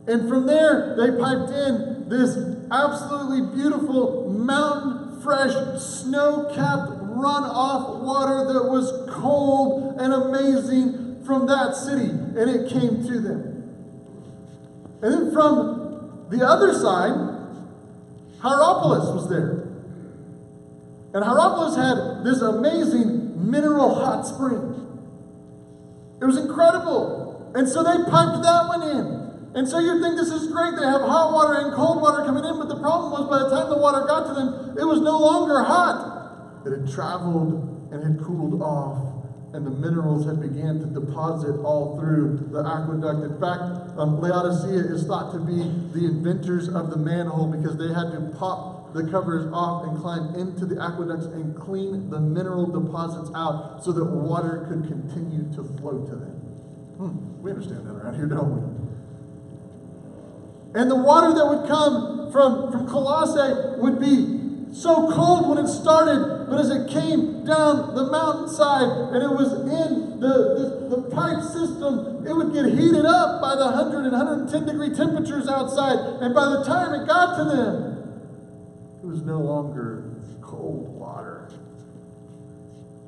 And 0.09 0.29
from 0.29 0.47
there, 0.47 0.97
they 0.97 1.17
piped 1.17 1.51
in 1.53 2.09
this 2.09 2.37
absolutely 2.73 3.55
beautiful 3.55 4.29
mountain 4.31 5.21
fresh, 5.23 5.53
snow 5.81 6.51
capped 6.55 6.91
runoff 7.15 8.01
water 8.01 8.53
that 8.53 8.65
was 8.65 9.09
cold 9.11 10.01
and 10.01 10.13
amazing 10.13 11.23
from 11.25 11.47
that 11.47 11.77
city. 11.77 12.11
And 12.11 12.51
it 12.51 12.71
came 12.71 13.07
to 13.07 13.21
them. 13.21 13.50
And 15.03 15.13
then 15.13 15.33
from 15.33 16.27
the 16.31 16.47
other 16.47 16.75
side, 16.75 17.17
Hierapolis 18.41 19.15
was 19.15 19.29
there. 19.29 19.69
And 21.13 21.25
Hierapolis 21.25 21.77
had 21.77 22.25
this 22.25 22.41
amazing 22.41 23.51
mineral 23.51 23.95
hot 23.95 24.27
spring. 24.27 24.77
It 26.21 26.25
was 26.25 26.37
incredible. 26.37 27.53
And 27.55 27.69
so 27.69 27.83
they 27.83 27.97
piped 28.11 28.43
that 28.43 28.69
one 28.69 28.83
in. 28.83 29.21
And 29.55 29.69
so 29.69 29.81
you'd 29.81 30.01
think 30.01 30.17
this 30.17 30.31
is 30.31 30.53
great. 30.53 30.77
They 30.77 30.87
have 30.87 31.01
hot 31.01 31.33
water 31.33 31.67
and 31.67 31.75
cold 31.75 32.01
water 32.01 32.25
coming 32.25 32.45
in, 32.45 32.57
but 32.59 32.69
the 32.69 32.79
problem 32.79 33.11
was 33.11 33.29
by 33.29 33.43
the 33.43 33.51
time 33.51 33.69
the 33.69 33.79
water 33.79 34.07
got 34.07 34.29
to 34.29 34.35
them, 34.35 34.79
it 34.79 34.85
was 34.85 35.01
no 35.01 35.19
longer 35.19 35.65
hot. 35.65 36.63
It 36.65 36.71
had 36.71 36.93
traveled 36.93 37.89
and 37.91 38.05
had 38.05 38.25
cooled 38.25 38.63
off 38.63 39.10
and 39.53 39.67
the 39.67 39.71
minerals 39.71 40.27
had 40.27 40.41
began 40.41 40.79
to 40.79 40.87
deposit 40.87 41.59
all 41.65 41.99
through 41.99 42.49
the 42.53 42.61
aqueduct. 42.61 43.25
In 43.25 43.41
fact, 43.41 43.99
um, 43.99 44.21
Laodicea 44.21 44.95
is 44.95 45.05
thought 45.05 45.33
to 45.33 45.41
be 45.41 45.59
the 45.93 46.07
inventors 46.07 46.69
of 46.69 46.91
the 46.91 46.97
manhole 46.97 47.49
because 47.49 47.77
they 47.77 47.89
had 47.89 48.13
to 48.13 48.37
pop 48.39 48.95
the 48.95 49.11
covers 49.11 49.51
off 49.53 49.87
and 49.87 49.99
climb 50.01 50.35
into 50.35 50.67
the 50.67 50.81
aqueducts 50.81 51.27
and 51.27 51.57
clean 51.57 52.11
the 52.11 52.21
mineral 52.21 52.67
deposits 52.67 53.31
out 53.35 53.83
so 53.85 53.93
that 53.93 54.05
water 54.05 54.67
could 54.69 54.87
continue 54.87 55.45
to 55.55 55.63
flow 55.79 56.05
to 56.07 56.15
them. 56.15 56.37
Hmm, 56.99 57.43
we 57.43 57.51
understand 57.51 57.87
that 57.87 57.93
around 57.93 58.15
here, 58.15 58.27
don't 58.27 58.55
we? 58.55 58.81
And 60.81 60.91
the 60.91 60.97
water 60.97 61.35
that 61.35 61.47
would 61.47 61.69
come 61.69 62.31
from, 62.31 62.71
from 62.71 62.89
Colossae 62.89 63.81
would 63.81 63.99
be 63.99 64.40
so 64.73 65.11
cold 65.11 65.49
when 65.49 65.65
it 65.65 65.69
started, 65.69 66.47
but 66.49 66.61
as 66.61 66.71
it 66.71 66.91
came 66.91 67.45
down 67.45 67.95
the 67.95 68.07
mountainside 68.11 69.15
and 69.15 69.23
it 69.23 69.31
was 69.31 69.53
in 69.53 70.21
the, 70.21 70.89
the, 70.89 70.97
the, 70.97 71.03
pipe 71.11 71.43
system, 71.43 72.25
it 72.27 72.35
would 72.35 72.53
get 72.53 72.67
heated 72.67 73.05
up 73.05 73.41
by 73.41 73.57
the 73.57 73.65
100 73.65 74.05
and 74.05 74.13
110 74.13 74.67
degree 74.67 74.95
temperatures 74.95 75.49
outside. 75.49 75.99
And 76.23 76.35
by 76.35 76.45
the 76.51 76.65
time 76.65 76.95
it 76.95 77.07
got 77.09 77.37
to 77.39 77.45
them, 77.45 77.91
it 79.03 79.07
was 79.07 79.23
no 79.23 79.41
longer 79.41 80.05
cold 80.41 80.89
water. 80.89 81.51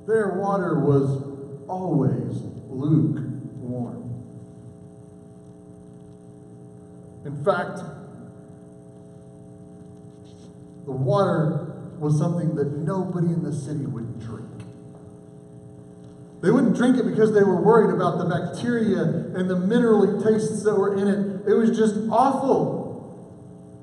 Their 0.07 0.35
water 0.35 0.81
was 0.81 1.23
always 1.69 2.43
lukewarm. 2.69 4.03
In 7.25 7.45
fact, 7.45 7.81
the 10.85 10.93
water 10.93 11.73
was 11.99 12.19
something 12.19 12.55
that 12.57 12.77
nobody 12.79 13.29
in 13.29 13.43
the 13.43 13.53
city 13.53 13.87
would 13.87 14.19
drink. 14.21 14.49
They 16.43 16.51
wouldn't 16.51 16.77
drink 16.77 16.99
it 16.99 17.07
because 17.07 17.33
they 17.33 17.45
were 17.45 17.61
worried 17.61 17.95
about 17.95 18.19
the 18.19 18.25
bacteria 18.25 19.03
and 19.39 19.49
the 19.49 19.55
minerally 19.55 20.23
tastes 20.23 20.65
that 20.65 20.75
were 20.75 20.99
in 20.99 21.07
it. 21.07 21.49
It 21.49 21.55
was 21.55 21.71
just 21.71 21.95
awful. 22.11 22.83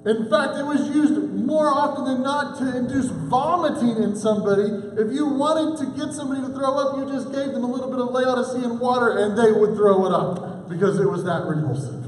In 0.05 0.29
fact, 0.29 0.57
it 0.57 0.65
was 0.65 0.89
used 0.93 1.15
more 1.45 1.67
often 1.67 2.03
than 2.05 2.21
not 2.21 2.57
to 2.59 2.77
induce 2.77 3.07
vomiting 3.31 4.03
in 4.03 4.15
somebody. 4.15 4.67
If 4.99 5.11
you 5.13 5.27
wanted 5.27 5.79
to 5.79 5.97
get 5.97 6.13
somebody 6.13 6.41
to 6.41 6.47
throw 6.47 6.75
up, 6.75 6.97
you 6.97 7.05
just 7.13 7.31
gave 7.31 7.53
them 7.53 7.63
a 7.63 7.71
little 7.71 7.89
bit 7.89 7.99
of 7.99 8.11
Laodicean 8.11 8.79
water 8.79 9.17
and 9.17 9.37
they 9.37 9.51
would 9.51 9.75
throw 9.75 10.05
it 10.05 10.11
up 10.11 10.69
because 10.69 10.99
it 10.99 11.07
was 11.09 11.23
that 11.23 11.43
repulsive. 11.45 12.05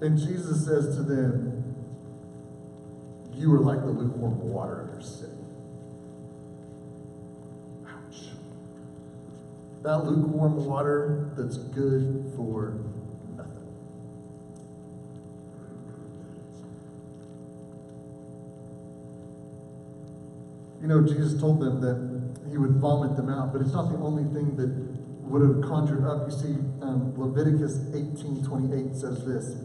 And 0.00 0.18
Jesus 0.18 0.64
says 0.64 0.96
to 0.96 1.02
them, 1.02 1.55
you 3.36 3.52
are 3.52 3.60
like 3.60 3.80
the 3.80 3.90
lukewarm 3.90 4.40
water 4.40 4.80
of 4.80 4.88
your 4.92 5.02
city. 5.02 5.32
Ouch. 7.86 8.30
That 9.82 9.98
lukewarm 10.04 10.64
water 10.64 11.30
that's 11.36 11.58
good 11.58 12.32
for 12.34 12.78
nothing. 13.36 13.52
You 20.80 20.88
know, 20.88 21.02
Jesus 21.02 21.38
told 21.38 21.60
them 21.60 21.80
that 21.82 22.50
he 22.50 22.56
would 22.56 22.76
vomit 22.76 23.16
them 23.16 23.28
out, 23.28 23.52
but 23.52 23.60
it's 23.60 23.72
not 23.72 23.90
the 23.90 23.98
only 23.98 24.24
thing 24.32 24.56
that 24.56 24.70
would 25.28 25.42
have 25.42 25.68
conjured 25.68 26.04
up. 26.04 26.30
You 26.30 26.34
see, 26.34 26.54
um, 26.80 27.12
Leviticus 27.18 27.80
18 27.94 28.44
28 28.44 28.96
says 28.96 29.26
this. 29.26 29.56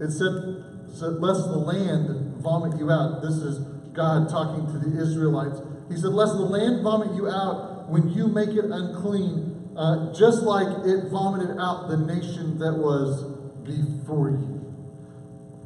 It 0.00 0.10
said, 0.10 0.75
said, 0.96 1.20
Lest 1.20 1.44
the 1.48 1.58
land 1.58 2.42
vomit 2.42 2.78
you 2.78 2.90
out. 2.90 3.22
This 3.22 3.36
is 3.36 3.58
God 3.92 4.28
talking 4.28 4.66
to 4.72 4.78
the 4.78 5.00
Israelites. 5.00 5.60
He 5.88 5.96
said, 5.96 6.12
Lest 6.12 6.32
the 6.32 6.48
land 6.48 6.82
vomit 6.82 7.14
you 7.14 7.28
out 7.28 7.88
when 7.88 8.08
you 8.10 8.26
make 8.28 8.50
it 8.50 8.64
unclean, 8.64 9.72
uh, 9.76 10.12
just 10.12 10.42
like 10.42 10.68
it 10.86 11.10
vomited 11.10 11.56
out 11.60 11.88
the 11.88 11.96
nation 11.96 12.58
that 12.58 12.72
was 12.72 13.22
before 13.62 14.30
you. 14.30 14.56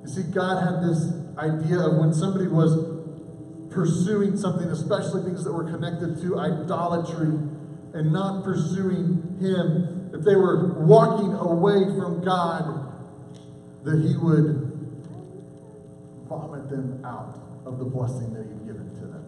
You 0.03 0.09
see, 0.09 0.23
God 0.33 0.63
had 0.63 0.83
this 0.83 1.13
idea 1.39 1.79
of 1.79 1.99
when 1.99 2.13
somebody 2.13 2.49
was 2.49 2.75
pursuing 3.71 4.37
something, 4.37 4.69
especially 4.69 5.23
things 5.23 5.45
that 5.45 5.53
were 5.53 5.71
connected 5.71 6.21
to 6.23 6.39
idolatry, 6.39 7.39
and 7.95 8.13
not 8.13 8.45
pursuing 8.45 9.39
Him, 9.41 10.11
if 10.13 10.25
they 10.25 10.35
were 10.35 10.75
walking 10.83 11.33
away 11.35 11.85
from 11.97 12.23
God, 12.25 12.89
that 13.85 14.03
He 14.03 14.17
would 14.17 14.70
them 16.71 17.05
out 17.05 17.39
of 17.67 17.79
the 17.79 17.85
blessing 17.85 18.33
that 18.35 18.47
He'd 18.47 18.67
given 18.67 18.95
to 18.97 19.07
them. 19.07 19.25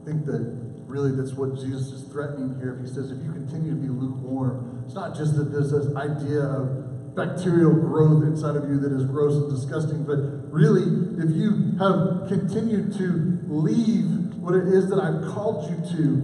I 0.00 0.04
think 0.04 0.24
that 0.26 0.68
really 0.86 1.12
that's 1.14 1.32
what 1.32 1.56
Jesus 1.56 1.92
is 1.92 2.02
threatening 2.10 2.58
here. 2.58 2.74
If 2.74 2.88
He 2.88 2.94
says, 2.94 3.10
if 3.10 3.22
you 3.22 3.32
continue 3.32 3.70
to 3.70 3.76
be 3.76 3.88
lukewarm, 3.88 4.82
it's 4.86 4.94
not 4.94 5.14
just 5.14 5.36
that 5.36 5.52
there's 5.52 5.70
this 5.70 5.94
idea 5.94 6.40
of 6.40 7.14
bacterial 7.14 7.74
growth 7.74 8.22
inside 8.22 8.56
of 8.56 8.70
you 8.70 8.78
that 8.78 8.92
is 8.92 9.04
gross 9.04 9.34
and 9.34 9.50
disgusting, 9.50 10.04
but 10.04 10.52
really, 10.52 10.86
if 11.22 11.34
you 11.34 11.76
have 11.78 12.28
continued 12.28 12.94
to 12.94 13.38
leave 13.48 14.36
what 14.36 14.54
it 14.54 14.68
is 14.68 14.88
that 14.88 15.00
I've 15.00 15.34
called 15.34 15.68
you 15.68 15.76
to, 15.96 16.22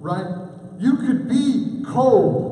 right? 0.00 0.26
You 0.78 0.96
could 0.96 1.28
be 1.28 1.84
cold 1.86 2.51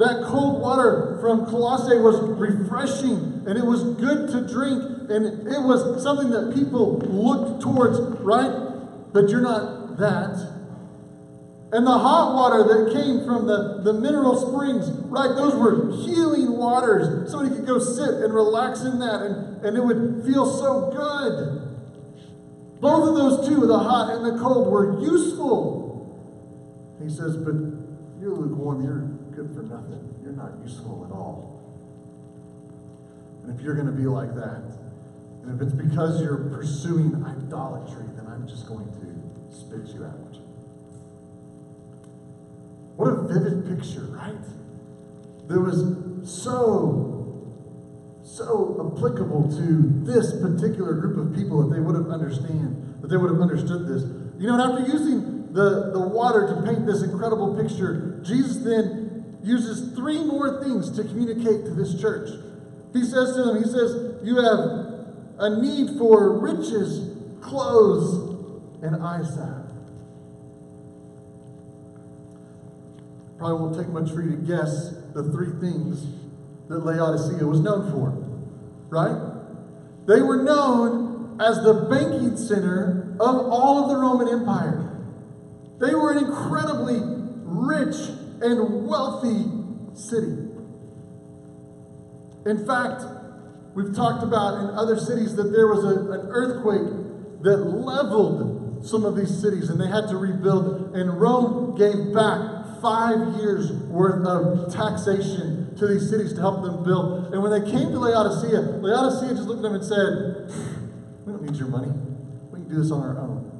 that 0.00 0.24
cold 0.24 0.62
water 0.62 1.18
from 1.20 1.44
Colossae 1.44 1.98
was 1.98 2.16
refreshing 2.40 3.44
and 3.46 3.58
it 3.58 3.64
was 3.64 3.84
good 4.00 4.32
to 4.32 4.48
drink 4.48 5.10
and 5.10 5.46
it 5.46 5.60
was 5.60 6.02
something 6.02 6.30
that 6.30 6.54
people 6.54 7.00
looked 7.00 7.60
towards, 7.60 8.00
right? 8.20 9.12
But 9.12 9.28
you're 9.28 9.42
not 9.42 9.98
that. 9.98 10.40
And 11.72 11.86
the 11.86 11.98
hot 11.98 12.34
water 12.34 12.64
that 12.64 12.94
came 12.96 13.26
from 13.26 13.46
the, 13.46 13.82
the 13.84 13.92
mineral 13.92 14.40
springs, 14.40 14.88
right? 15.12 15.36
Those 15.36 15.54
were 15.54 15.92
healing 15.92 16.56
waters. 16.56 17.30
Somebody 17.30 17.54
could 17.54 17.66
go 17.66 17.78
sit 17.78 18.24
and 18.24 18.32
relax 18.32 18.80
in 18.80 18.98
that 19.00 19.20
and, 19.20 19.66
and 19.66 19.76
it 19.76 19.84
would 19.84 20.24
feel 20.24 20.46
so 20.46 20.88
good. 20.96 21.60
Both 22.80 23.06
of 23.06 23.14
those 23.16 23.46
two, 23.46 23.66
the 23.66 23.78
hot 23.78 24.16
and 24.16 24.24
the 24.24 24.40
cold, 24.42 24.72
were 24.72 24.98
useful. 24.98 26.96
He 27.02 27.10
says, 27.10 27.36
but 27.36 27.52
you're 28.18 28.32
lukewarm, 28.32 28.82
you're 28.82 29.20
good 29.40 29.54
for 29.54 29.62
nothing. 29.62 30.14
You're 30.22 30.32
not 30.32 30.52
useful 30.62 31.06
at 31.08 31.12
all. 31.16 31.56
And 33.42 33.58
if 33.58 33.64
you're 33.64 33.74
going 33.74 33.86
to 33.86 33.92
be 33.92 34.06
like 34.06 34.34
that, 34.34 34.62
and 35.42 35.56
if 35.56 35.66
it's 35.66 35.72
because 35.72 36.20
you're 36.20 36.50
pursuing 36.50 37.24
idolatry, 37.24 38.04
then 38.16 38.26
I'm 38.26 38.46
just 38.46 38.68
going 38.68 38.84
to 38.84 39.54
spit 39.54 39.94
you 39.94 40.04
out. 40.04 40.36
What 42.96 43.08
a 43.08 43.22
vivid 43.28 43.64
picture, 43.64 44.04
right? 44.12 44.44
That 45.48 45.58
was 45.58 45.88
so, 46.30 47.56
so 48.22 48.92
applicable 48.92 49.48
to 49.56 50.04
this 50.04 50.32
particular 50.38 50.92
group 50.92 51.16
of 51.16 51.34
people 51.34 51.66
that 51.66 51.74
they 51.74 51.80
would 51.80 51.96
have 51.96 52.10
understand, 52.10 52.98
that 53.00 53.08
they 53.08 53.16
would 53.16 53.30
have 53.30 53.40
understood 53.40 53.88
this. 53.88 54.02
You 54.38 54.48
know, 54.48 54.60
after 54.60 54.84
using 54.84 55.50
the, 55.54 55.92
the 55.92 56.00
water 56.00 56.46
to 56.46 56.62
paint 56.62 56.84
this 56.84 57.02
incredible 57.02 57.56
picture, 57.56 58.20
Jesus 58.22 58.58
then 58.58 58.99
uses 59.42 59.94
three 59.94 60.22
more 60.24 60.62
things 60.62 60.90
to 60.96 61.04
communicate 61.04 61.64
to 61.64 61.74
this 61.74 62.00
church. 62.00 62.30
He 62.92 63.02
says 63.02 63.34
to 63.34 63.42
them, 63.44 63.56
He 63.62 63.64
says, 63.64 64.20
You 64.22 64.36
have 64.36 64.58
a 65.38 65.60
need 65.60 65.98
for 65.98 66.38
riches, 66.38 67.16
clothes, 67.40 68.36
and 68.82 68.96
eyesight. 68.96 69.64
Probably 73.38 73.58
won't 73.58 73.76
take 73.76 73.88
much 73.88 74.10
for 74.10 74.22
you 74.22 74.32
to 74.32 74.42
guess 74.42 74.90
the 75.14 75.22
three 75.32 75.58
things 75.60 76.06
that 76.68 76.84
Laodicea 76.84 77.46
was 77.46 77.60
known 77.60 77.90
for, 77.90 78.10
right? 78.90 79.30
They 80.06 80.20
were 80.20 80.42
known 80.42 81.38
as 81.40 81.56
the 81.62 81.86
banking 81.88 82.36
center 82.36 83.16
of 83.18 83.36
all 83.50 83.84
of 83.84 83.88
the 83.88 83.96
Roman 83.96 84.28
Empire. 84.28 84.86
They 85.78 85.94
were 85.94 86.12
an 86.12 86.18
incredibly 86.18 87.00
rich 87.02 87.96
and 88.40 88.86
wealthy 88.86 89.44
city. 89.94 90.48
In 92.46 92.66
fact, 92.66 93.02
we've 93.74 93.94
talked 93.94 94.22
about 94.22 94.60
in 94.60 94.70
other 94.76 94.98
cities 94.98 95.36
that 95.36 95.52
there 95.52 95.66
was 95.66 95.84
a, 95.84 96.12
an 96.12 96.28
earthquake 96.30 97.42
that 97.42 97.56
leveled 97.56 98.86
some 98.86 99.04
of 99.04 99.16
these 99.16 99.40
cities 99.40 99.68
and 99.68 99.80
they 99.80 99.88
had 99.88 100.08
to 100.08 100.16
rebuild, 100.16 100.94
and 100.96 101.20
Rome 101.20 101.76
gave 101.76 102.14
back 102.14 102.60
five 102.80 103.36
years 103.36 103.72
worth 103.72 104.24
of 104.26 104.72
taxation 104.72 105.76
to 105.76 105.86
these 105.86 106.08
cities 106.08 106.32
to 106.32 106.40
help 106.40 106.62
them 106.62 106.82
build. 106.82 107.32
And 107.32 107.42
when 107.42 107.52
they 107.52 107.70
came 107.70 107.92
to 107.92 107.98
Laodicea, 107.98 108.80
Laodicea 108.80 109.36
just 109.36 109.48
looked 109.48 109.64
at 109.64 109.70
them 109.70 109.74
and 109.74 109.84
said, 109.84 110.48
We 111.26 111.32
don't 111.32 111.42
need 111.42 111.56
your 111.56 111.68
money. 111.68 111.92
We 112.50 112.60
can 112.60 112.68
do 112.68 112.82
this 112.82 112.90
on 112.90 113.02
our 113.02 113.20
own. 113.20 113.50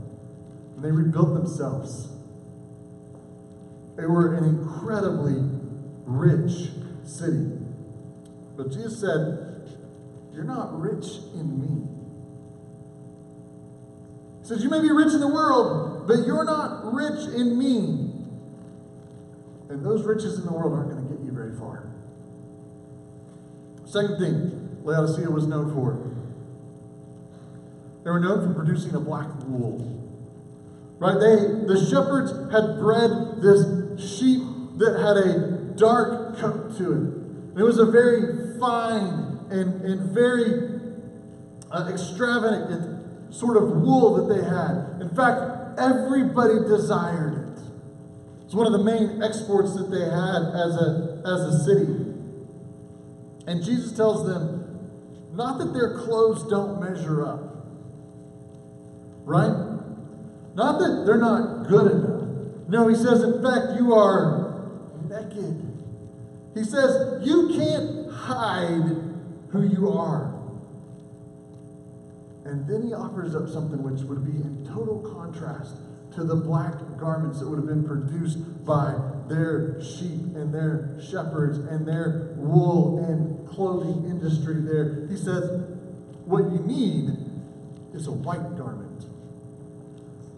And 0.76 0.84
they 0.84 0.90
rebuilt 0.90 1.34
themselves. 1.34 2.08
They 4.00 4.06
were 4.06 4.34
an 4.34 4.44
incredibly 4.44 5.36
rich 6.06 6.70
city. 7.04 7.52
But 8.56 8.72
Jesus 8.72 8.98
said, 8.98 9.76
You're 10.32 10.44
not 10.44 10.80
rich 10.80 11.04
in 11.34 11.60
me. 11.60 11.86
He 14.40 14.48
says, 14.48 14.62
You 14.62 14.70
may 14.70 14.80
be 14.80 14.90
rich 14.90 15.12
in 15.12 15.20
the 15.20 15.28
world, 15.28 16.08
but 16.08 16.26
you're 16.26 16.46
not 16.46 16.94
rich 16.94 17.28
in 17.34 17.58
me. 17.58 18.10
And 19.68 19.84
those 19.84 20.06
riches 20.06 20.38
in 20.38 20.46
the 20.46 20.52
world 20.52 20.72
aren't 20.72 20.92
going 20.92 21.06
to 21.06 21.14
get 21.14 21.22
you 21.22 21.32
very 21.32 21.54
far. 21.58 21.92
Second 23.84 24.18
thing 24.18 24.78
Laodicea 24.82 25.30
was 25.30 25.46
known 25.46 25.74
for 25.74 26.10
they 28.02 28.10
were 28.10 28.20
known 28.20 28.48
for 28.48 28.54
producing 28.54 28.94
a 28.94 29.00
black 29.00 29.28
wool. 29.44 29.98
Right? 30.98 31.14
They 31.20 31.36
the 31.66 31.86
shepherds 31.90 32.30
had 32.50 32.78
bred 32.80 33.42
this 33.42 33.79
sheep 34.00 34.42
that 34.78 34.98
had 34.98 35.16
a 35.16 35.74
dark 35.76 36.38
coat 36.38 36.76
to 36.78 36.92
it. 36.92 37.60
It 37.60 37.62
was 37.62 37.78
a 37.78 37.86
very 37.86 38.58
fine 38.58 39.38
and, 39.50 39.82
and 39.82 40.12
very 40.12 40.80
uh, 41.70 41.88
extravagant 41.92 43.34
sort 43.34 43.56
of 43.56 43.70
wool 43.70 44.16
that 44.16 44.34
they 44.34 44.42
had. 44.42 45.00
In 45.00 45.14
fact, 45.14 45.78
everybody 45.78 46.60
desired 46.68 47.34
it. 47.34 47.62
It's 48.44 48.54
one 48.54 48.66
of 48.66 48.72
the 48.72 48.82
main 48.82 49.22
exports 49.22 49.74
that 49.76 49.90
they 49.90 50.00
had 50.00 50.42
as 50.54 50.74
a, 50.74 51.22
as 51.24 51.40
a 51.54 51.64
city. 51.64 52.10
And 53.46 53.64
Jesus 53.64 53.92
tells 53.96 54.26
them, 54.26 54.58
not 55.32 55.58
that 55.58 55.72
their 55.72 55.98
clothes 55.98 56.48
don't 56.48 56.80
measure 56.80 57.24
up, 57.24 57.64
right? 59.24 59.54
Not 60.54 60.78
that 60.80 61.04
they're 61.06 61.18
not 61.18 61.68
good 61.68 61.92
enough. 61.92 62.19
No, 62.70 62.86
he 62.86 62.94
says, 62.94 63.24
in 63.24 63.42
fact, 63.42 63.80
you 63.80 63.92
are 63.92 64.70
naked. 65.08 65.60
He 66.54 66.62
says, 66.62 67.20
you 67.26 67.48
can't 67.48 68.12
hide 68.12 68.94
who 69.50 69.64
you 69.64 69.90
are. 69.90 70.32
And 72.44 72.68
then 72.68 72.86
he 72.86 72.94
offers 72.94 73.34
up 73.34 73.48
something 73.48 73.82
which 73.82 74.02
would 74.02 74.24
be 74.24 74.40
in 74.40 74.64
total 74.72 75.00
contrast 75.00 75.78
to 76.14 76.22
the 76.22 76.36
black 76.36 76.74
garments 76.96 77.40
that 77.40 77.48
would 77.48 77.56
have 77.56 77.66
been 77.66 77.82
produced 77.82 78.38
by 78.64 78.94
their 79.28 79.82
sheep 79.82 80.36
and 80.36 80.54
their 80.54 80.96
shepherds 81.00 81.58
and 81.58 81.84
their 81.86 82.34
wool 82.36 83.04
and 83.04 83.48
clothing 83.48 84.08
industry 84.08 84.60
there. 84.60 85.08
He 85.08 85.16
says, 85.16 85.50
What 86.24 86.44
you 86.52 86.60
need 86.60 87.16
is 87.94 88.06
a 88.06 88.12
white 88.12 88.56
garment. 88.56 89.06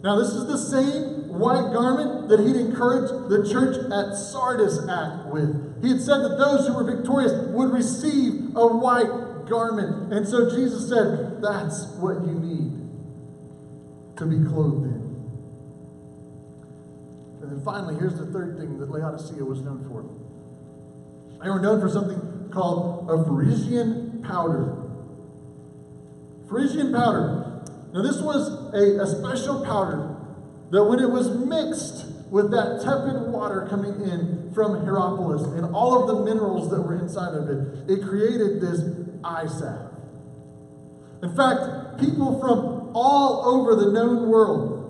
Now, 0.03 0.17
this 0.17 0.29
is 0.29 0.47
the 0.47 0.57
same 0.57 1.12
white 1.33 1.73
garment 1.73 2.29
that 2.29 2.39
he'd 2.39 2.55
encouraged 2.55 3.29
the 3.29 3.49
church 3.49 3.75
at 3.91 4.15
Sardis 4.15 4.77
at 4.87 5.27
with. 5.33 5.81
He 5.81 5.89
had 5.89 6.01
said 6.01 6.19
that 6.19 6.37
those 6.37 6.67
who 6.67 6.75
were 6.75 6.83
victorious 6.83 7.33
would 7.49 7.71
receive 7.71 8.55
a 8.55 8.67
white 8.67 9.47
garment. 9.49 10.13
And 10.13 10.27
so 10.27 10.49
Jesus 10.49 10.87
said, 10.87 11.41
That's 11.41 11.85
what 11.97 12.21
you 12.21 12.37
need 12.37 12.83
to 14.17 14.25
be 14.25 14.47
clothed 14.47 14.85
in. 14.85 15.01
And 17.41 17.51
then 17.51 17.61
finally, 17.65 17.95
here's 17.95 18.15
the 18.15 18.27
third 18.27 18.57
thing 18.57 18.77
that 18.79 18.89
Laodicea 18.89 19.43
was 19.43 19.61
known 19.61 19.83
for. 19.89 20.05
They 21.43 21.49
were 21.49 21.59
known 21.59 21.81
for 21.81 21.89
something 21.89 22.49
called 22.53 23.09
a 23.09 23.17
Pharisee 23.25 24.23
powder. 24.23 24.77
Pharisee 26.45 26.93
powder. 26.93 27.63
Now, 27.91 28.01
this 28.01 28.21
was 28.21 28.73
a, 28.73 29.03
a 29.03 29.07
special 29.07 29.65
powder 29.65 30.12
that 30.73 30.83
when 30.85 30.99
it 30.99 31.09
was 31.09 31.29
mixed 31.29 32.07
with 32.31 32.49
that 32.49 32.81
tepid 32.83 33.31
water 33.31 33.67
coming 33.69 33.93
in 34.09 34.51
from 34.55 34.83
Hierapolis 34.83 35.43
and 35.55 35.71
all 35.75 36.01
of 36.01 36.07
the 36.07 36.25
minerals 36.25 36.71
that 36.71 36.81
were 36.81 36.95
inside 36.95 37.35
of 37.35 37.47
it, 37.47 37.91
it 37.91 38.01
created 38.03 38.59
this 38.59 38.81
eye 39.23 39.45
salve. 39.45 39.91
In 41.21 41.35
fact, 41.35 41.99
people 41.99 42.39
from 42.39 42.89
all 42.95 43.45
over 43.45 43.75
the 43.75 43.91
known 43.91 44.27
world 44.27 44.89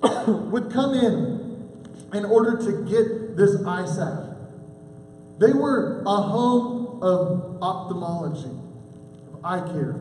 would 0.52 0.72
come 0.72 0.94
in 0.94 1.80
in 2.16 2.24
order 2.24 2.56
to 2.56 2.88
get 2.88 3.36
this 3.36 3.66
eye 3.66 3.86
salve. 3.86 4.36
They 5.40 5.52
were 5.52 6.04
a 6.06 6.22
home 6.22 7.02
of 7.02 7.58
ophthalmology, 7.60 8.56
of 9.32 9.44
eye 9.44 9.66
care. 9.72 9.96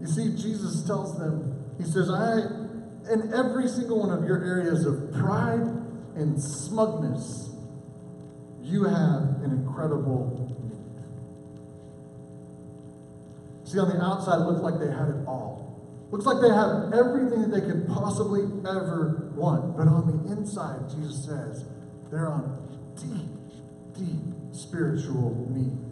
You 0.00 0.06
see, 0.06 0.34
Jesus 0.34 0.86
tells 0.86 1.18
them, 1.18 1.55
He 1.78 1.84
says, 1.84 2.10
I, 2.10 2.40
in 3.12 3.32
every 3.34 3.68
single 3.68 4.00
one 4.00 4.16
of 4.16 4.24
your 4.24 4.42
areas 4.44 4.86
of 4.86 5.12
pride 5.12 5.60
and 6.16 6.42
smugness, 6.42 7.50
you 8.62 8.84
have 8.84 9.42
an 9.44 9.52
incredible 9.52 10.32
need. 10.34 10.56
See, 13.68 13.78
on 13.78 13.88
the 13.88 14.02
outside, 14.02 14.40
it 14.40 14.46
looked 14.46 14.62
like 14.62 14.80
they 14.80 14.92
had 14.92 15.08
it 15.08 15.26
all. 15.26 15.66
Looks 16.10 16.24
like 16.24 16.40
they 16.40 16.54
have 16.54 16.92
everything 16.94 17.42
that 17.42 17.50
they 17.50 17.66
could 17.66 17.86
possibly 17.88 18.42
ever 18.68 19.32
want. 19.34 19.76
But 19.76 19.88
on 19.88 20.06
the 20.06 20.32
inside, 20.32 20.88
Jesus 20.88 21.24
says, 21.24 21.64
they're 22.10 22.28
on 22.28 22.56
deep, 22.96 23.28
deep 23.98 24.22
spiritual 24.52 25.48
need. 25.50 25.85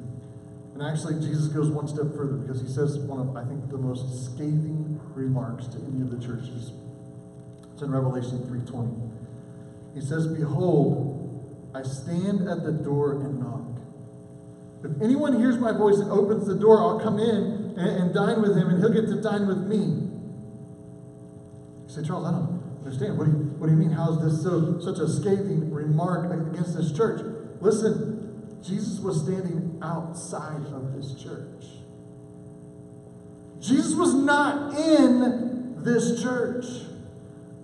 And 0.74 0.82
actually, 0.82 1.14
Jesus 1.24 1.46
goes 1.48 1.70
one 1.70 1.86
step 1.86 2.12
further 2.16 2.34
because 2.34 2.60
he 2.60 2.68
says 2.68 2.98
one 2.98 3.20
of, 3.20 3.36
I 3.36 3.44
think, 3.44 3.70
the 3.70 3.78
most 3.78 4.26
scathing 4.26 5.00
remarks 5.14 5.68
to 5.68 5.78
any 5.78 6.02
of 6.02 6.10
the 6.10 6.18
churches. 6.18 6.72
It's 7.72 7.82
in 7.82 7.92
Revelation 7.92 8.38
3.20. 8.40 9.14
He 9.94 10.00
says, 10.00 10.26
Behold, 10.26 11.70
I 11.74 11.82
stand 11.82 12.48
at 12.48 12.64
the 12.64 12.72
door 12.72 13.22
and 13.22 13.38
knock. 13.38 13.60
If 14.84 15.00
anyone 15.00 15.38
hears 15.38 15.58
my 15.58 15.72
voice 15.72 15.98
and 15.98 16.10
opens 16.10 16.46
the 16.46 16.56
door, 16.56 16.80
I'll 16.80 17.00
come 17.00 17.18
in 17.20 17.74
and, 17.78 18.02
and 18.02 18.14
dine 18.14 18.42
with 18.42 18.56
him, 18.56 18.68
and 18.68 18.80
he'll 18.80 18.92
get 18.92 19.06
to 19.06 19.22
dine 19.22 19.46
with 19.46 19.58
me. 19.58 20.10
You 21.82 21.88
say, 21.88 22.02
Charles, 22.02 22.26
I 22.26 22.32
don't, 22.32 22.62
understand. 22.84 23.16
What 23.16 23.24
do 23.24 23.30
you, 23.30 23.38
what 23.58 23.68
do 23.68 23.72
you 23.72 23.78
mean? 23.78 23.92
How 23.92 24.12
is 24.12 24.20
this 24.22 24.42
so 24.42 24.78
such 24.78 24.98
a 24.98 25.08
scathing 25.08 25.72
remark 25.72 26.30
against 26.30 26.76
this 26.76 26.92
church? 26.92 27.22
Listen, 27.60 28.03
Jesus 28.64 28.98
was 29.00 29.22
standing 29.22 29.78
outside 29.82 30.64
of 30.72 30.94
this 30.94 31.14
church. 31.22 31.66
Jesus 33.60 33.94
was 33.94 34.14
not 34.14 34.74
in 34.78 35.82
this 35.82 36.22
church. 36.22 36.64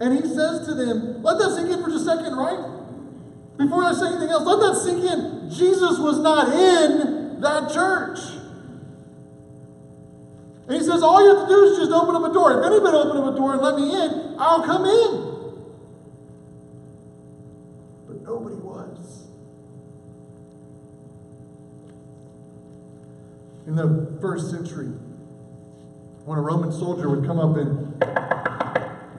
And 0.00 0.14
he 0.14 0.22
says 0.22 0.66
to 0.66 0.74
them, 0.74 1.22
let 1.22 1.38
that 1.38 1.52
sink 1.54 1.70
in 1.70 1.82
for 1.82 1.90
just 1.90 2.06
a 2.06 2.16
second, 2.16 2.36
right? 2.36 2.78
Before 3.56 3.84
I 3.84 3.92
say 3.92 4.08
anything 4.08 4.28
else, 4.30 4.44
let 4.44 4.60
that 4.60 4.80
sink 4.80 5.04
in. 5.04 5.50
Jesus 5.50 5.98
was 5.98 6.18
not 6.20 6.48
in 6.48 7.40
that 7.40 7.70
church. 7.72 8.18
And 10.68 10.78
he 10.78 10.84
says, 10.84 11.02
all 11.02 11.22
you 11.22 11.36
have 11.36 11.48
to 11.48 11.54
do 11.54 11.64
is 11.64 11.78
just 11.78 11.90
open 11.90 12.14
up 12.14 12.30
a 12.30 12.32
door. 12.32 12.60
If 12.60 12.64
anybody 12.64 12.96
open 12.96 13.16
up 13.16 13.34
a 13.34 13.36
door 13.36 13.52
and 13.54 13.60
let 13.60 13.76
me 13.76 13.90
in, 13.90 14.36
I'll 14.38 14.62
come 14.62 14.84
in. 14.84 15.30
But 18.06 18.22
nobody 18.22 18.56
was. 18.56 19.19
In 23.70 23.76
the 23.76 24.18
first 24.20 24.50
century, 24.50 24.88
when 26.24 26.36
a 26.36 26.42
Roman 26.42 26.72
soldier 26.72 27.08
would 27.08 27.24
come 27.24 27.38
up 27.38 27.56
and 27.56 28.00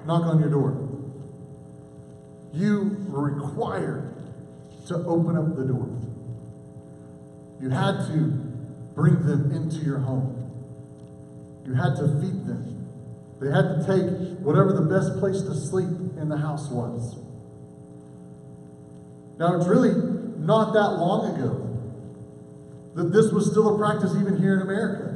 knock 0.05 0.25
on 0.25 0.41
your 0.41 0.49
door, 0.49 0.71
you 2.51 2.97
were 3.07 3.31
required 3.31 4.13
to 4.87 4.95
open 5.05 5.37
up 5.37 5.55
the 5.55 5.63
door. 5.63 5.87
You 7.61 7.69
had 7.69 8.05
to 8.07 8.27
bring 8.93 9.25
them 9.25 9.53
into 9.53 9.85
your 9.85 9.99
home. 9.99 10.35
You 11.65 11.73
had 11.73 11.95
to 11.95 12.09
feed 12.19 12.45
them. 12.45 12.89
They 13.39 13.49
had 13.49 13.61
to 13.61 13.85
take 13.87 14.37
whatever 14.39 14.73
the 14.73 14.81
best 14.81 15.17
place 15.21 15.41
to 15.43 15.55
sleep 15.55 15.87
in 16.19 16.27
the 16.27 16.35
house 16.35 16.69
was. 16.69 17.15
Now, 19.39 19.55
it's 19.55 19.67
really 19.67 19.93
not 20.39 20.73
that 20.73 20.99
long 20.99 21.37
ago 21.37 21.70
that 22.95 23.11
this 23.11 23.31
was 23.31 23.49
still 23.49 23.75
a 23.75 23.77
practice 23.77 24.13
even 24.19 24.37
here 24.37 24.55
in 24.55 24.61
America. 24.61 25.11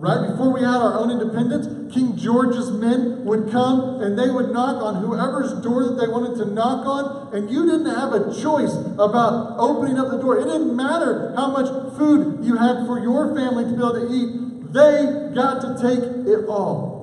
Right 0.00 0.30
before 0.30 0.50
we 0.52 0.60
had 0.60 0.80
our 0.80 0.98
own 0.98 1.10
independence, 1.10 1.92
King 1.92 2.16
George's 2.16 2.70
men 2.70 3.24
would 3.26 3.50
come 3.50 4.00
and 4.00 4.18
they 4.18 4.30
would 4.30 4.50
knock 4.50 4.82
on 4.82 5.04
whoever's 5.04 5.52
door 5.62 5.84
that 5.84 6.00
they 6.00 6.08
wanted 6.08 6.38
to 6.38 6.50
knock 6.50 6.86
on, 6.86 7.34
and 7.34 7.50
you 7.50 7.66
didn't 7.66 7.94
have 7.94 8.14
a 8.14 8.32
choice 8.40 8.74
about 8.98 9.58
opening 9.58 9.98
up 9.98 10.10
the 10.10 10.16
door. 10.16 10.38
It 10.38 10.44
didn't 10.44 10.74
matter 10.74 11.34
how 11.36 11.50
much 11.50 11.68
food 11.98 12.42
you 12.42 12.56
had 12.56 12.86
for 12.86 12.98
your 12.98 13.36
family 13.36 13.64
to 13.64 13.70
be 13.70 13.76
able 13.76 13.92
to 13.92 14.08
eat, 14.08 14.72
they 14.72 15.34
got 15.34 15.60
to 15.60 15.76
take 15.76 16.00
it 16.26 16.46
all. 16.48 17.00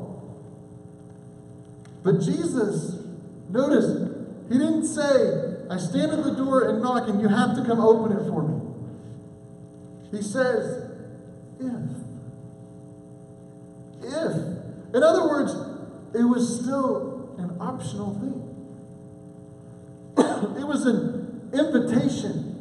But 2.02 2.20
Jesus, 2.22 2.98
notice, 3.50 4.10
he 4.50 4.58
didn't 4.58 4.88
say, 4.88 5.68
I 5.70 5.78
stand 5.78 6.14
at 6.14 6.24
the 6.24 6.32
door 6.32 6.68
and 6.70 6.82
knock, 6.82 7.08
and 7.08 7.22
you 7.22 7.28
have 7.28 7.56
to 7.58 7.64
come 7.64 7.80
open 7.80 8.18
it 8.18 8.28
for 8.28 8.42
me. 8.42 8.57
He 10.12 10.22
says, 10.22 10.91
if. 11.60 11.89
If. 14.04 14.36
In 14.96 15.04
other 15.04 15.28
words, 15.28 15.52
it 16.13 16.24
was 16.24 16.62
still 16.62 17.36
an 17.38 17.58
optional 17.60 18.13
thing. 18.20 18.43
it 20.58 20.65
was 20.65 20.86
an 20.86 21.52
invitation. 21.54 22.54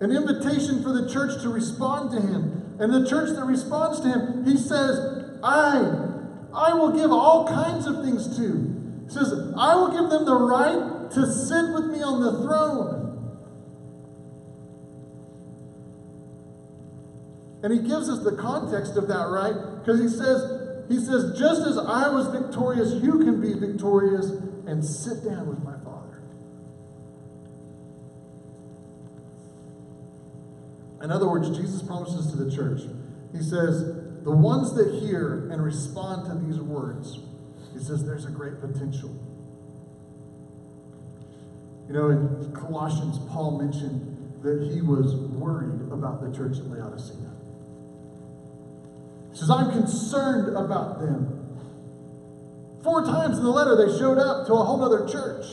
An 0.00 0.10
invitation 0.10 0.82
for 0.82 0.92
the 0.92 1.08
church 1.08 1.40
to 1.42 1.48
respond 1.48 2.10
to 2.10 2.20
him. 2.20 2.76
And 2.80 2.92
the 2.92 3.08
church 3.08 3.30
that 3.36 3.44
responds 3.44 4.00
to 4.00 4.08
him, 4.08 4.44
he 4.44 4.56
says, 4.56 5.38
I, 5.42 5.78
I 6.52 6.74
will 6.74 6.92
give 6.92 7.12
all 7.12 7.46
kinds 7.46 7.86
of 7.86 8.04
things 8.04 8.36
to. 8.36 9.04
He 9.06 9.12
says, 9.12 9.32
I 9.56 9.76
will 9.76 9.92
give 9.92 10.10
them 10.10 10.24
the 10.24 10.34
right 10.34 11.10
to 11.12 11.32
sit 11.32 11.72
with 11.72 11.86
me 11.86 12.02
on 12.02 12.20
the 12.20 12.42
throne. 12.42 13.04
And 17.64 17.72
he 17.72 17.78
gives 17.78 18.10
us 18.10 18.22
the 18.22 18.36
context 18.36 18.98
of 18.98 19.08
that, 19.08 19.28
right? 19.30 19.54
Because 19.80 19.98
he 19.98 20.08
says, 20.08 20.84
he 20.86 21.00
says, 21.00 21.32
just 21.38 21.66
as 21.66 21.78
I 21.78 22.10
was 22.10 22.26
victorious, 22.26 23.02
you 23.02 23.12
can 23.20 23.40
be 23.40 23.54
victorious 23.54 24.26
and 24.66 24.84
sit 24.84 25.24
down 25.24 25.48
with 25.48 25.64
my 25.64 25.72
Father. 25.82 26.20
In 31.02 31.10
other 31.10 31.26
words, 31.26 31.56
Jesus 31.56 31.80
promises 31.80 32.30
to 32.32 32.36
the 32.36 32.54
church, 32.54 32.82
he 33.32 33.40
says, 33.40 33.82
the 34.24 34.30
ones 34.30 34.74
that 34.74 35.00
hear 35.00 35.48
and 35.50 35.64
respond 35.64 36.26
to 36.26 36.46
these 36.46 36.60
words, 36.60 37.18
he 37.72 37.78
says, 37.78 38.04
there's 38.04 38.26
a 38.26 38.30
great 38.30 38.60
potential. 38.60 39.08
You 41.88 41.94
know, 41.94 42.10
in 42.10 42.52
Colossians, 42.54 43.18
Paul 43.30 43.58
mentioned 43.58 44.42
that 44.42 44.70
he 44.70 44.82
was 44.82 45.14
worried 45.14 45.90
about 45.90 46.20
the 46.20 46.36
church 46.36 46.58
at 46.58 46.66
Laodicea. 46.66 47.33
He 49.34 49.40
says, 49.40 49.50
I'm 49.50 49.72
concerned 49.72 50.56
about 50.56 51.00
them. 51.00 51.58
Four 52.84 53.04
times 53.04 53.36
in 53.36 53.42
the 53.42 53.50
letter, 53.50 53.74
they 53.74 53.98
showed 53.98 54.16
up 54.16 54.46
to 54.46 54.52
a 54.52 54.62
whole 54.62 54.80
other 54.84 55.08
church. 55.08 55.44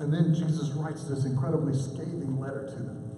And 0.00 0.12
then 0.12 0.34
Jesus 0.34 0.68
writes 0.72 1.04
this 1.04 1.24
incredibly 1.24 1.72
scathing 1.72 2.38
letter 2.38 2.66
to 2.66 2.76
them. 2.76 3.10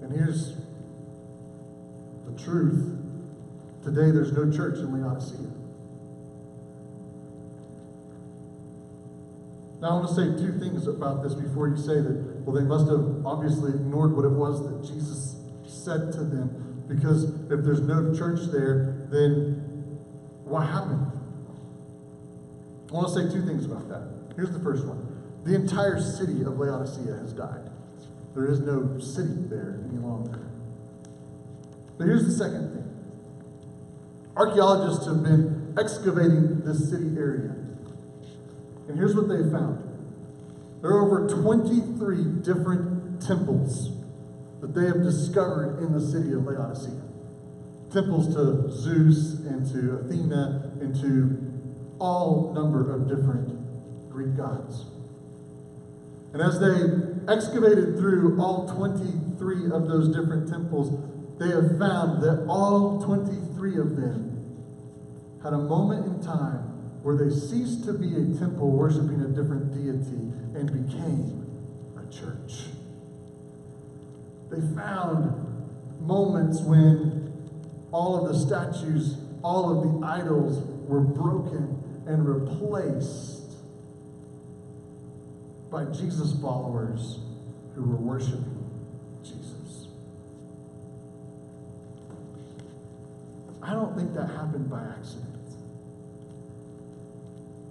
And 0.00 0.12
here's 0.14 0.54
the 2.24 2.42
truth. 2.42 2.96
Today, 3.82 4.12
there's 4.12 4.32
no 4.32 4.50
church 4.50 4.78
in 4.78 4.98
Laodicea. 4.98 5.59
Now, 9.80 9.88
I 9.88 9.94
want 9.94 10.08
to 10.08 10.14
say 10.14 10.24
two 10.36 10.58
things 10.58 10.86
about 10.86 11.22
this 11.22 11.34
before 11.34 11.68
you 11.68 11.76
say 11.76 12.00
that, 12.00 12.42
well, 12.44 12.54
they 12.54 12.66
must 12.66 12.88
have 12.88 13.24
obviously 13.24 13.72
ignored 13.72 14.14
what 14.14 14.26
it 14.26 14.32
was 14.32 14.60
that 14.68 14.86
Jesus 14.86 15.36
said 15.64 16.12
to 16.12 16.24
them. 16.24 16.84
Because 16.86 17.24
if 17.50 17.64
there's 17.64 17.80
no 17.80 18.12
church 18.14 18.40
there, 18.52 19.06
then 19.10 19.96
what 20.44 20.66
happened? 20.66 21.06
I 22.90 22.92
want 22.92 23.08
to 23.08 23.14
say 23.14 23.32
two 23.32 23.46
things 23.46 23.64
about 23.64 23.88
that. 23.88 24.34
Here's 24.36 24.50
the 24.50 24.60
first 24.60 24.84
one 24.84 25.06
the 25.44 25.54
entire 25.54 25.98
city 26.00 26.42
of 26.42 26.58
Laodicea 26.58 27.16
has 27.16 27.32
died, 27.32 27.70
there 28.34 28.50
is 28.50 28.60
no 28.60 28.98
city 28.98 29.48
there 29.48 29.80
any 29.88 29.98
longer. 29.98 30.50
But 31.96 32.04
here's 32.04 32.26
the 32.26 32.32
second 32.32 32.72
thing 32.74 32.80
archaeologists 34.36 35.06
have 35.06 35.22
been 35.22 35.74
excavating 35.78 36.60
this 36.64 36.90
city 36.90 37.16
area. 37.16 37.59
And 38.90 38.98
here's 38.98 39.14
what 39.14 39.28
they 39.28 39.38
found 39.52 39.86
there 40.82 40.90
are 40.90 41.06
over 41.06 41.28
23 41.28 42.42
different 42.42 43.22
temples 43.22 43.92
that 44.60 44.74
they 44.74 44.86
have 44.86 45.04
discovered 45.04 45.78
in 45.78 45.92
the 45.92 46.00
city 46.00 46.32
of 46.32 46.42
Laodicea. 46.42 47.00
Temples 47.92 48.34
to 48.34 48.68
Zeus 48.72 49.46
and 49.46 49.64
to 49.70 49.98
Athena 49.98 50.72
and 50.80 50.92
to 51.00 51.94
all 52.00 52.52
number 52.52 52.92
of 52.92 53.06
different 53.06 54.10
Greek 54.10 54.36
gods. 54.36 54.86
And 56.32 56.42
as 56.42 56.58
they 56.58 57.32
excavated 57.32 57.96
through 57.96 58.40
all 58.40 58.68
23 58.74 59.70
of 59.70 59.86
those 59.86 60.08
different 60.08 60.48
temples, 60.48 60.90
they 61.38 61.50
have 61.50 61.78
found 61.78 62.24
that 62.24 62.44
all 62.48 63.00
23 63.02 63.78
of 63.78 63.94
them 63.94 65.38
had 65.44 65.52
a 65.52 65.58
moment 65.58 66.06
in 66.06 66.20
time 66.20 66.69
where 67.02 67.16
they 67.16 67.30
ceased 67.34 67.84
to 67.84 67.92
be 67.92 68.08
a 68.14 68.38
temple 68.38 68.70
worshiping 68.70 69.20
a 69.22 69.28
different 69.28 69.72
deity 69.72 70.30
and 70.54 70.66
became 70.66 71.46
a 71.96 72.12
church. 72.12 72.66
They 74.50 74.60
found 74.74 75.50
moments 76.00 76.60
when 76.60 77.32
all 77.92 78.24
of 78.26 78.32
the 78.32 78.38
statues, 78.38 79.16
all 79.42 79.70
of 79.70 80.00
the 80.00 80.06
idols 80.06 80.62
were 80.86 81.00
broken 81.00 81.82
and 82.06 82.26
replaced 82.26 83.54
by 85.70 85.84
Jesus 85.84 86.38
followers 86.40 87.18
who 87.74 87.82
were 87.82 87.96
worshiping 87.96 88.68
Jesus. 89.22 89.86
I 93.62 93.72
don't 93.72 93.96
think 93.96 94.14
that 94.14 94.26
happened 94.26 94.68
by 94.68 94.82
accident. 94.82 95.39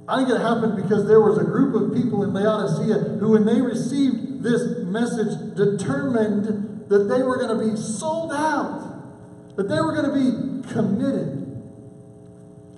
I 0.09 0.17
think 0.17 0.29
it 0.29 0.41
happened 0.41 0.75
because 0.75 1.07
there 1.07 1.21
was 1.21 1.37
a 1.37 1.43
group 1.43 1.75
of 1.75 1.93
people 1.93 2.23
in 2.23 2.33
Laodicea 2.33 3.19
who, 3.19 3.33
when 3.33 3.45
they 3.45 3.61
received 3.61 4.41
this 4.41 4.79
message, 4.85 5.55
determined 5.55 6.89
that 6.89 7.03
they 7.03 7.21
were 7.21 7.37
going 7.37 7.59
to 7.59 7.71
be 7.71 7.79
sold 7.79 8.31
out, 8.33 9.55
that 9.55 9.69
they 9.69 9.79
were 9.79 9.93
going 9.93 10.09
to 10.09 10.15
be 10.17 10.73
committed 10.73 11.61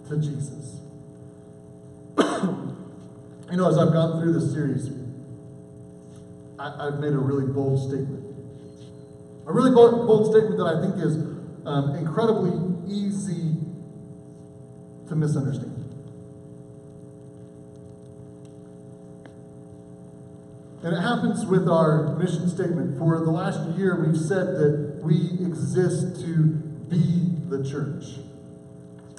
to 0.09 0.17
Jesus. 0.17 0.81
you 3.49 3.57
know, 3.57 3.69
as 3.69 3.77
I've 3.77 3.93
gone 3.93 4.19
through 4.19 4.33
this 4.33 4.51
series, 4.51 4.89
I, 6.59 6.91
have 6.91 6.99
made 6.99 7.13
a 7.13 7.17
really 7.17 7.45
bold 7.45 7.79
statement. 7.87 8.25
A 9.47 9.53
really 9.53 9.71
bold, 9.71 10.05
bold 10.05 10.31
statement 10.31 10.57
that 10.57 10.65
I 10.65 10.81
think 10.81 10.95
is 11.01 11.15
um, 11.65 11.95
incredibly 11.95 12.91
easy 12.93 13.55
to 15.07 15.15
misunderstand. 15.15 15.70
And 20.83 20.95
it 20.95 21.01
happens 21.01 21.45
with 21.45 21.67
our 21.67 22.15
mission 22.17 22.49
statement. 22.49 22.97
For 22.97 23.19
the 23.19 23.29
last 23.29 23.77
year, 23.77 24.03
we've 24.03 24.19
said 24.19 24.47
that 24.57 24.99
we 25.03 25.37
exist 25.45 26.21
to 26.21 26.45
be 26.89 27.37
the 27.49 27.63
church. 27.63 28.19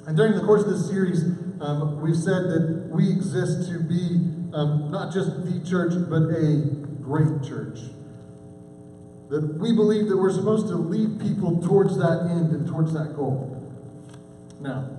And 0.06 0.16
during 0.16 0.34
the 0.34 0.42
course 0.42 0.64
of 0.64 0.70
this 0.70 0.88
series, 0.88 1.22
um, 1.60 2.00
we've 2.00 2.16
said 2.16 2.50
that 2.50 2.88
we 2.90 3.10
exist 3.10 3.70
to 3.70 3.78
be 3.78 4.32
um, 4.52 4.90
not 4.90 5.12
just 5.12 5.44
the 5.44 5.64
church, 5.64 5.92
but 6.10 6.22
a 6.34 6.62
great 7.00 7.48
church. 7.48 7.78
That 9.30 9.56
we 9.60 9.72
believe 9.72 10.08
that 10.08 10.16
we're 10.16 10.32
supposed 10.32 10.66
to 10.66 10.74
lead 10.74 11.20
people 11.20 11.62
towards 11.62 11.96
that 11.96 12.28
end 12.28 12.50
and 12.50 12.66
towards 12.66 12.92
that 12.94 13.14
goal. 13.14 13.48
Now, 14.60 14.90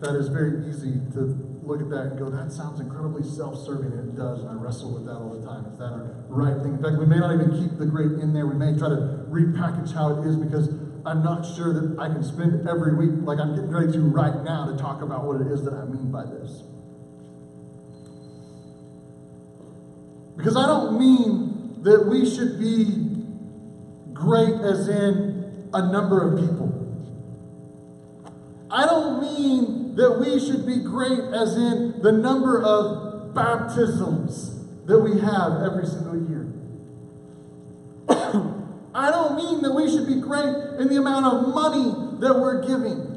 that 0.00 0.16
is 0.16 0.28
very 0.28 0.68
easy 0.68 1.00
to 1.12 1.47
look 1.68 1.82
at 1.82 1.90
that 1.90 2.16
and 2.16 2.18
go, 2.18 2.30
that 2.30 2.50
sounds 2.50 2.80
incredibly 2.80 3.22
self-serving, 3.22 3.92
and 3.92 4.08
it 4.08 4.16
does, 4.16 4.40
and 4.40 4.48
I 4.48 4.54
wrestle 4.54 4.94
with 4.94 5.04
that 5.04 5.20
all 5.20 5.36
the 5.38 5.44
time. 5.46 5.66
Is 5.70 5.78
that 5.78 5.92
a 5.92 6.16
right 6.28 6.56
thing? 6.64 6.74
In 6.74 6.82
fact, 6.82 6.96
we 6.96 7.04
may 7.04 7.20
not 7.20 7.34
even 7.34 7.52
keep 7.52 7.78
the 7.78 7.84
great 7.84 8.12
in 8.24 8.32
there. 8.32 8.46
We 8.46 8.56
may 8.56 8.72
try 8.72 8.88
to 8.88 9.28
repackage 9.28 9.92
how 9.92 10.16
it 10.16 10.26
is 10.26 10.36
because 10.36 10.68
I'm 11.04 11.22
not 11.22 11.44
sure 11.44 11.76
that 11.76 12.00
I 12.00 12.08
can 12.08 12.24
spend 12.24 12.66
every 12.66 12.96
week 12.96 13.20
like 13.22 13.38
I'm 13.38 13.54
getting 13.54 13.70
ready 13.70 13.92
to 13.92 14.00
right 14.00 14.42
now 14.42 14.72
to 14.72 14.76
talk 14.80 15.02
about 15.02 15.24
what 15.24 15.40
it 15.44 15.52
is 15.52 15.62
that 15.64 15.74
I 15.74 15.84
mean 15.84 16.10
by 16.10 16.24
this. 16.24 16.64
Because 20.36 20.56
I 20.56 20.66
don't 20.66 20.98
mean 20.98 21.82
that 21.82 22.06
we 22.06 22.24
should 22.24 22.58
be 22.58 23.12
great 24.14 24.54
as 24.64 24.88
in 24.88 25.68
a 25.74 25.92
number 25.92 26.24
of 26.24 26.40
people. 26.40 26.87
I 28.70 28.86
don't 28.86 29.20
mean 29.20 29.96
that 29.96 30.18
we 30.20 30.38
should 30.38 30.66
be 30.66 30.78
great 30.78 31.20
as 31.34 31.56
in 31.56 32.02
the 32.02 32.12
number 32.12 32.62
of 32.62 33.34
baptisms 33.34 34.64
that 34.86 34.98
we 34.98 35.20
have 35.20 35.62
every 35.62 35.86
single 35.86 36.16
year. 36.28 36.46
I 38.94 39.10
don't 39.10 39.36
mean 39.36 39.62
that 39.62 39.72
we 39.72 39.90
should 39.90 40.06
be 40.06 40.20
great 40.20 40.80
in 40.80 40.88
the 40.88 40.96
amount 40.96 41.26
of 41.26 41.54
money 41.54 42.18
that 42.20 42.34
we're 42.34 42.66
giving. 42.66 43.16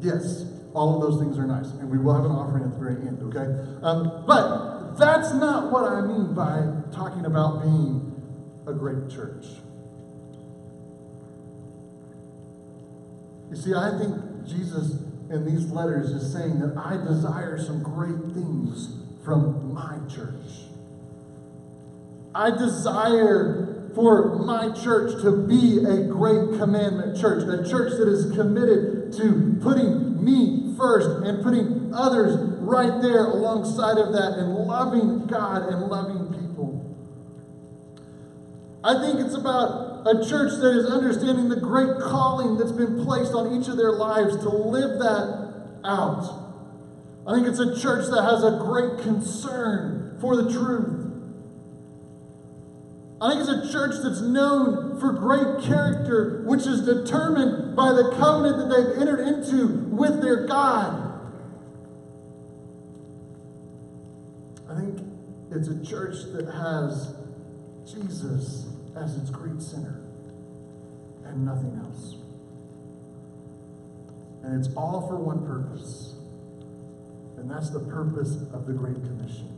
Yes, 0.00 0.46
all 0.72 0.94
of 0.94 1.00
those 1.02 1.20
things 1.20 1.38
are 1.38 1.46
nice, 1.46 1.66
and 1.72 1.90
we 1.90 1.98
will 1.98 2.14
have 2.14 2.24
an 2.24 2.30
offering 2.30 2.64
at 2.64 2.70
the 2.70 2.78
very 2.78 3.06
end, 3.06 3.20
okay? 3.22 3.46
Um, 3.82 4.24
but 4.26 4.96
that's 4.98 5.32
not 5.34 5.70
what 5.70 5.84
I 5.84 6.00
mean 6.00 6.34
by 6.34 6.64
talking 6.92 7.26
about 7.26 7.62
being 7.62 8.06
a 8.66 8.72
great 8.72 9.10
church. 9.10 9.46
You 13.50 13.56
see, 13.56 13.74
I 13.74 13.98
think 13.98 14.46
Jesus 14.46 15.02
in 15.30 15.44
these 15.44 15.70
letters 15.70 16.10
is 16.10 16.32
saying 16.32 16.60
that 16.60 16.76
I 16.76 16.96
desire 16.96 17.58
some 17.58 17.82
great 17.82 18.34
things 18.34 18.96
from 19.24 19.72
my 19.74 19.98
church. 20.08 20.66
I 22.34 22.50
desire 22.50 23.90
for 23.94 24.38
my 24.38 24.72
church 24.72 25.20
to 25.22 25.32
be 25.46 25.84
a 25.84 26.04
great 26.04 26.58
commandment 26.58 27.18
church, 27.18 27.42
a 27.42 27.68
church 27.68 27.92
that 27.98 28.08
is 28.08 28.32
committed 28.36 29.12
to 29.14 29.58
putting 29.62 30.24
me 30.24 30.74
first 30.76 31.08
and 31.26 31.42
putting 31.42 31.92
others 31.92 32.36
right 32.60 33.02
there 33.02 33.26
alongside 33.26 33.98
of 33.98 34.12
that 34.12 34.38
and 34.38 34.54
loving 34.54 35.26
God 35.26 35.62
and 35.62 35.88
loving 35.88 36.26
people. 36.26 36.39
I 38.82 39.00
think 39.00 39.20
it's 39.20 39.34
about 39.34 40.06
a 40.06 40.26
church 40.26 40.52
that 40.60 40.74
is 40.76 40.86
understanding 40.86 41.48
the 41.48 41.60
great 41.60 42.00
calling 42.00 42.56
that's 42.56 42.72
been 42.72 43.04
placed 43.04 43.34
on 43.34 43.60
each 43.60 43.68
of 43.68 43.76
their 43.76 43.92
lives 43.92 44.36
to 44.38 44.48
live 44.48 44.98
that 44.98 45.80
out. 45.84 46.40
I 47.26 47.34
think 47.34 47.46
it's 47.46 47.58
a 47.58 47.78
church 47.78 48.06
that 48.10 48.22
has 48.22 48.42
a 48.42 48.58
great 48.58 49.02
concern 49.02 50.16
for 50.20 50.36
the 50.36 50.50
truth. 50.50 50.96
I 53.20 53.34
think 53.34 53.40
it's 53.40 53.68
a 53.68 53.70
church 53.70 53.96
that's 54.02 54.22
known 54.22 54.98
for 54.98 55.12
great 55.12 55.62
character, 55.62 56.42
which 56.46 56.66
is 56.66 56.80
determined 56.80 57.76
by 57.76 57.92
the 57.92 58.16
covenant 58.16 58.56
that 58.56 58.74
they've 58.74 59.02
entered 59.02 59.20
into 59.20 59.66
with 59.90 60.22
their 60.22 60.46
God. 60.46 61.06
I 64.70 64.74
think 64.74 65.00
it's 65.50 65.68
a 65.68 65.84
church 65.84 66.16
that 66.32 66.46
has 66.46 67.19
Jesus 67.92 68.66
as 68.96 69.16
its 69.16 69.30
great 69.30 69.60
center 69.60 70.00
and 71.24 71.44
nothing 71.44 71.80
else. 71.84 72.16
And 74.42 74.58
it's 74.58 74.74
all 74.74 75.06
for 75.06 75.16
one 75.16 75.46
purpose, 75.46 76.14
and 77.36 77.50
that's 77.50 77.70
the 77.70 77.80
purpose 77.80 78.36
of 78.52 78.66
the 78.66 78.72
Great 78.72 78.96
Commission. 78.96 79.48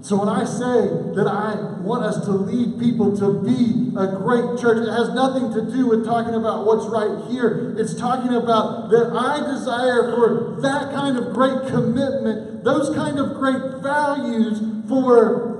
So 0.00 0.16
when 0.16 0.28
I 0.28 0.44
say 0.44 0.86
that 1.18 1.26
I 1.26 1.82
want 1.82 2.04
us 2.04 2.24
to 2.26 2.30
lead 2.30 2.78
people 2.78 3.16
to 3.18 3.42
be 3.42 3.90
a 3.98 4.14
great 4.14 4.60
church, 4.60 4.86
it 4.86 4.90
has 4.90 5.10
nothing 5.10 5.52
to 5.54 5.72
do 5.74 5.88
with 5.88 6.06
talking 6.06 6.34
about 6.34 6.64
what's 6.64 6.86
right 6.86 7.28
here. 7.28 7.74
It's 7.76 7.94
talking 7.94 8.32
about 8.32 8.90
that 8.90 9.10
I 9.12 9.40
desire 9.40 10.14
for 10.14 10.60
that 10.62 10.94
kind 10.94 11.18
of 11.18 11.34
great 11.34 11.66
commitment, 11.66 12.62
those 12.62 12.94
kind 12.94 13.18
of 13.18 13.34
great 13.34 13.82
values 13.82 14.62
for 14.88 15.57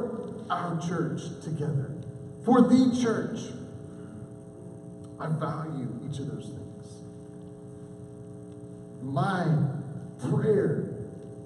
our 0.51 0.81
church 0.81 1.23
together, 1.43 1.95
for 2.45 2.63
the 2.63 2.99
church. 3.03 3.41
I 5.21 5.27
value 5.27 5.99
each 6.09 6.21
of 6.21 6.29
those 6.29 6.51
things. 6.51 7.03
My 9.03 9.47
prayer 10.31 10.95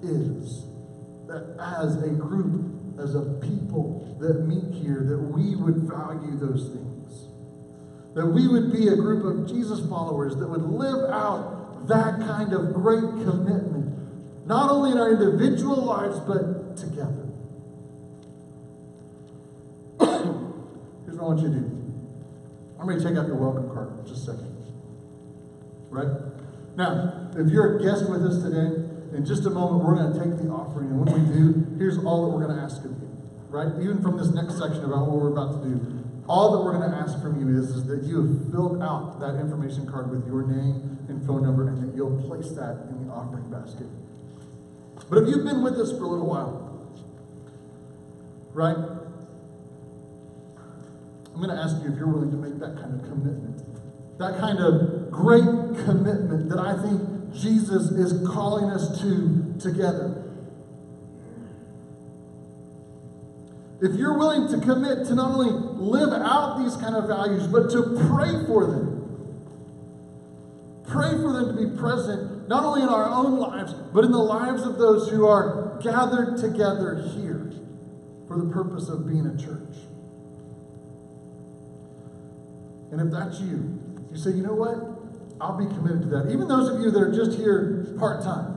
is 0.03 0.65
that 1.27 1.55
as 1.59 1.95
a 2.03 2.09
group 2.09 2.73
as 2.99 3.15
a 3.15 3.21
people 3.41 4.15
that 4.19 4.45
meet 4.45 4.73
here 4.81 5.03
that 5.03 5.17
we 5.17 5.55
would 5.55 5.77
value 5.89 6.37
those 6.37 6.69
things. 6.69 7.27
That 8.15 8.27
we 8.27 8.47
would 8.47 8.71
be 8.71 8.87
a 8.87 8.95
group 8.95 9.25
of 9.25 9.47
Jesus 9.47 9.79
followers 9.89 10.35
that 10.35 10.47
would 10.47 10.61
live 10.61 11.09
out 11.09 11.87
that 11.87 12.19
kind 12.19 12.53
of 12.53 12.73
great 12.73 13.01
commitment, 13.01 14.47
not 14.47 14.69
only 14.69 14.91
in 14.91 14.97
our 14.97 15.11
individual 15.11 15.83
lives, 15.83 16.19
but 16.19 16.77
together. 16.77 17.27
Here's 19.99 21.12
what 21.12 21.12
I 21.23 21.25
want 21.27 21.39
you 21.39 21.47
to 21.47 21.55
do. 21.55 21.71
I'm 22.79 22.85
going 22.85 22.99
to 22.99 23.03
take 23.03 23.17
out 23.17 23.27
your 23.27 23.37
welcome 23.37 23.71
card 23.71 23.97
in 23.99 24.05
just 24.05 24.27
a 24.27 24.35
second. 24.35 24.51
Right? 25.89 26.11
Now, 26.75 27.31
if 27.37 27.47
you're 27.47 27.79
a 27.79 27.83
guest 27.83 28.09
with 28.09 28.25
us 28.25 28.43
today, 28.43 28.83
in 29.15 29.23
just 29.25 29.45
a 29.45 29.49
moment, 29.49 29.85
we're 29.85 29.95
going 29.95 30.11
to 30.11 30.19
take 30.19 30.35
the 30.43 30.51
offering. 30.51 30.89
And 30.89 30.99
when 30.99 31.13
we 31.15 31.23
do, 31.31 31.77
here's 31.77 31.97
all 32.03 32.25
that 32.25 32.35
we're 32.35 32.43
going 32.45 32.57
to 32.57 32.61
ask 32.61 32.83
of 32.83 32.91
you, 32.91 33.07
right? 33.47 33.71
Even 33.79 34.01
from 34.01 34.17
this 34.17 34.33
next 34.35 34.59
section 34.59 34.83
about 34.83 35.07
what 35.07 35.21
we're 35.21 35.31
about 35.31 35.63
to 35.63 35.69
do, 35.69 35.79
all 36.27 36.51
that 36.57 36.59
we're 36.65 36.75
going 36.75 36.91
to 36.91 36.97
ask 36.97 37.21
from 37.21 37.39
you 37.39 37.55
is, 37.55 37.69
is 37.69 37.85
that 37.85 38.03
you 38.03 38.19
have 38.19 38.51
filled 38.51 38.81
out 38.81 39.19
that 39.21 39.39
information 39.39 39.87
card 39.87 40.09
with 40.11 40.27
your 40.27 40.43
name 40.43 40.97
and 41.07 41.25
phone 41.25 41.43
number 41.43 41.67
and 41.69 41.79
that 41.79 41.95
you'll 41.95 42.19
place 42.27 42.49
that 42.57 42.89
in 42.89 43.07
the 43.07 43.13
offering 43.13 43.47
basket. 43.51 43.87
But 45.09 45.23
if 45.23 45.29
you've 45.29 45.45
been 45.45 45.63
with 45.63 45.75
us 45.75 45.91
for 45.91 46.03
a 46.03 46.07
little 46.07 46.27
while, 46.27 46.73
right? 48.51 49.02
I'm 51.33 51.41
going 51.41 51.55
to 51.55 51.61
ask 51.61 51.83
you 51.83 51.91
if 51.91 51.97
you're 51.97 52.07
willing 52.07 52.31
to 52.31 52.37
make 52.37 52.59
that 52.59 52.75
kind 52.79 52.93
of 52.93 53.01
commitment. 53.09 53.59
That 54.19 54.37
kind 54.39 54.59
of 54.59 55.11
great 55.11 55.43
commitment 55.85 56.49
that 56.49 56.59
I 56.59 56.79
think 56.81 57.33
Jesus 57.33 57.89
is 57.91 58.27
calling 58.27 58.69
us 58.69 59.01
to 59.01 59.55
together. 59.59 60.19
If 63.81 63.95
you're 63.95 64.17
willing 64.17 64.47
to 64.49 64.65
commit 64.65 65.07
to 65.07 65.15
not 65.15 65.31
only 65.31 65.51
live 65.51 66.13
out 66.13 66.63
these 66.63 66.75
kind 66.77 66.95
of 66.95 67.07
values, 67.07 67.47
but 67.47 67.69
to 67.71 67.81
pray 68.07 68.45
for 68.45 68.67
them, 68.67 68.93
pray 70.87 71.11
for 71.11 71.33
them 71.33 71.57
to 71.57 71.67
be 71.67 71.77
present, 71.77 72.47
not 72.47 72.63
only 72.63 72.83
in 72.83 72.89
our 72.89 73.09
own 73.09 73.39
lives, 73.39 73.73
but 73.93 74.05
in 74.05 74.11
the 74.11 74.19
lives 74.19 74.61
of 74.61 74.77
those 74.77 75.09
who 75.09 75.25
are 75.25 75.79
gathered 75.81 76.37
together 76.37 77.03
here 77.13 77.51
for 78.27 78.37
the 78.37 78.49
purpose 78.53 78.87
of 78.87 79.07
being 79.07 79.25
a 79.25 79.35
church. 79.35 79.75
And 82.93 83.01
if 83.01 83.09
that's 83.11 83.41
you, 83.41 83.81
you 84.11 84.17
say, 84.17 84.29
you 84.37 84.43
know 84.43 84.53
what? 84.53 84.77
I'll 85.41 85.57
be 85.57 85.65
committed 85.65 86.03
to 86.03 86.09
that. 86.09 86.29
Even 86.29 86.47
those 86.47 86.69
of 86.69 86.79
you 86.79 86.91
that 86.91 87.01
are 87.01 87.11
just 87.11 87.39
here 87.39 87.89
part 87.97 88.21
time. 88.21 88.53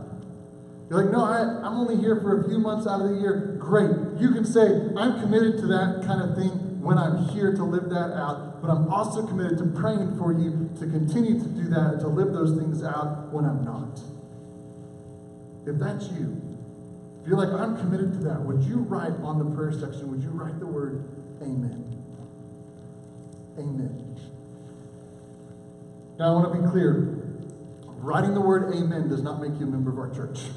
You're 0.91 1.03
like, 1.03 1.11
no, 1.11 1.25
I, 1.25 1.41
I'm 1.65 1.81
only 1.81 1.97
here 1.97 2.21
for 2.21 2.45
a 2.45 2.47
few 2.47 2.59
months 2.59 2.87
out 2.87 3.01
of 3.01 3.09
the 3.09 3.17
year. 3.17 3.57
Great. 3.59 4.21
You 4.21 4.31
can 4.37 4.45
say, 4.45 4.93
I'm 4.95 5.19
committed 5.25 5.57
to 5.65 5.67
that 5.69 6.05
kind 6.07 6.21
of 6.21 6.37
thing 6.37 6.53
when 6.85 6.99
I'm 6.99 7.29
here 7.31 7.57
to 7.57 7.65
live 7.65 7.89
that 7.89 8.13
out, 8.13 8.61
but 8.61 8.69
I'm 8.69 8.93
also 8.93 9.27
committed 9.27 9.57
to 9.59 9.67
praying 9.81 10.19
for 10.19 10.37
you 10.37 10.69
to 10.79 10.87
continue 10.87 11.41
to 11.41 11.49
do 11.49 11.65
that, 11.73 11.99
to 12.01 12.07
live 12.07 12.35
those 12.35 12.61
things 12.61 12.85
out 12.85 13.33
when 13.33 13.47
I'm 13.47 13.65
not. 13.65 13.99
If 15.67 15.81
that's 15.81 16.13
you, 16.13 16.37
if 17.23 17.27
you're 17.27 17.39
like, 17.39 17.49
I'm 17.59 17.77
committed 17.79 18.13
to 18.13 18.19
that, 18.29 18.45
would 18.45 18.63
you 18.65 18.85
write 18.85 19.17
on 19.25 19.39
the 19.41 19.57
prayer 19.57 19.73
section, 19.73 20.11
would 20.13 20.23
you 20.23 20.31
write 20.31 20.61
the 20.61 20.67
word 20.67 21.09
amen? 21.41 21.96
Amen. 23.59 24.07
Now, 26.19 26.29
I 26.29 26.41
want 26.41 26.55
to 26.55 26.63
be 26.63 26.69
clear. 26.69 27.13
Writing 27.99 28.35
the 28.35 28.41
word 28.41 28.75
amen 28.75 29.09
does 29.09 29.23
not 29.23 29.41
make 29.41 29.59
you 29.59 29.67
a 29.67 29.71
member 29.71 29.91
of 29.91 29.99
our 29.99 30.15
church. 30.15 30.41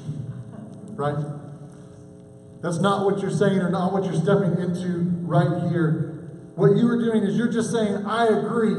Right? 0.90 1.24
That's 2.60 2.78
not 2.78 3.06
what 3.06 3.22
you're 3.22 3.30
saying 3.30 3.60
or 3.60 3.70
not 3.70 3.94
what 3.94 4.04
you're 4.04 4.12
stepping 4.12 4.58
into 4.60 5.08
right 5.22 5.70
here. 5.70 6.28
What 6.56 6.76
you 6.76 6.86
are 6.90 6.98
doing 6.98 7.22
is 7.22 7.38
you're 7.38 7.50
just 7.50 7.72
saying, 7.72 8.04
I 8.04 8.26
agree. 8.26 8.74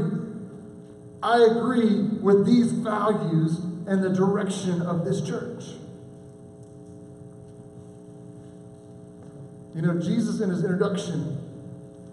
I 1.23 1.47
agree 1.49 2.03
with 2.21 2.45
these 2.45 2.71
values 2.71 3.57
and 3.87 4.03
the 4.03 4.09
direction 4.09 4.83
of 4.83 5.03
this 5.03 5.21
church. 5.21 5.63
You 9.73 9.81
know, 9.81 9.99
Jesus, 9.99 10.41
in 10.41 10.49
his 10.49 10.63
introduction 10.63 11.39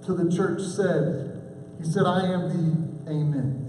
to 0.07 0.15
the 0.15 0.35
church, 0.35 0.63
said, 0.63 1.28
He 1.79 1.85
said, 1.85 2.05
I 2.05 2.27
am 2.33 2.49
the 2.49 2.89
Amen. 3.11 3.65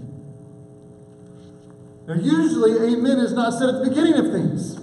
Now, 2.06 2.14
usually, 2.14 2.92
Amen 2.92 3.18
is 3.18 3.32
not 3.32 3.52
said 3.54 3.68
at 3.68 3.82
the 3.82 3.88
beginning 3.88 4.14
of 4.14 4.32
things, 4.32 4.76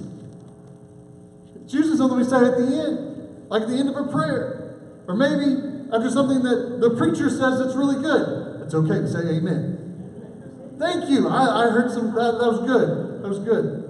it's 1.64 1.74
usually 1.74 1.98
something 1.98 2.18
we 2.18 2.24
say 2.24 2.38
at 2.38 2.58
the 2.58 2.66
end, 2.66 3.50
like 3.50 3.64
at 3.64 3.68
the 3.68 3.76
end 3.76 3.90
of 3.90 3.98
a 3.98 4.10
prayer, 4.10 5.04
or 5.08 5.16
maybe 5.16 5.62
after 5.94 6.10
something 6.10 6.42
that 6.44 6.80
the 6.80 6.96
preacher 6.98 7.30
says 7.30 7.60
that's 7.60 7.76
really 7.76 8.02
good. 8.02 8.62
It's 8.64 8.74
okay 8.74 9.00
to 9.00 9.08
say 9.08 9.20
Amen. 9.38 10.76
Thank 10.80 11.10
you. 11.10 11.28
I, 11.28 11.68
I 11.68 11.70
heard 11.70 11.92
some, 11.92 12.14
that, 12.16 12.38
that 12.40 12.48
was 12.48 12.60
good. 12.66 13.24
That 13.24 13.28
was 13.28 13.40
good. 13.40 13.84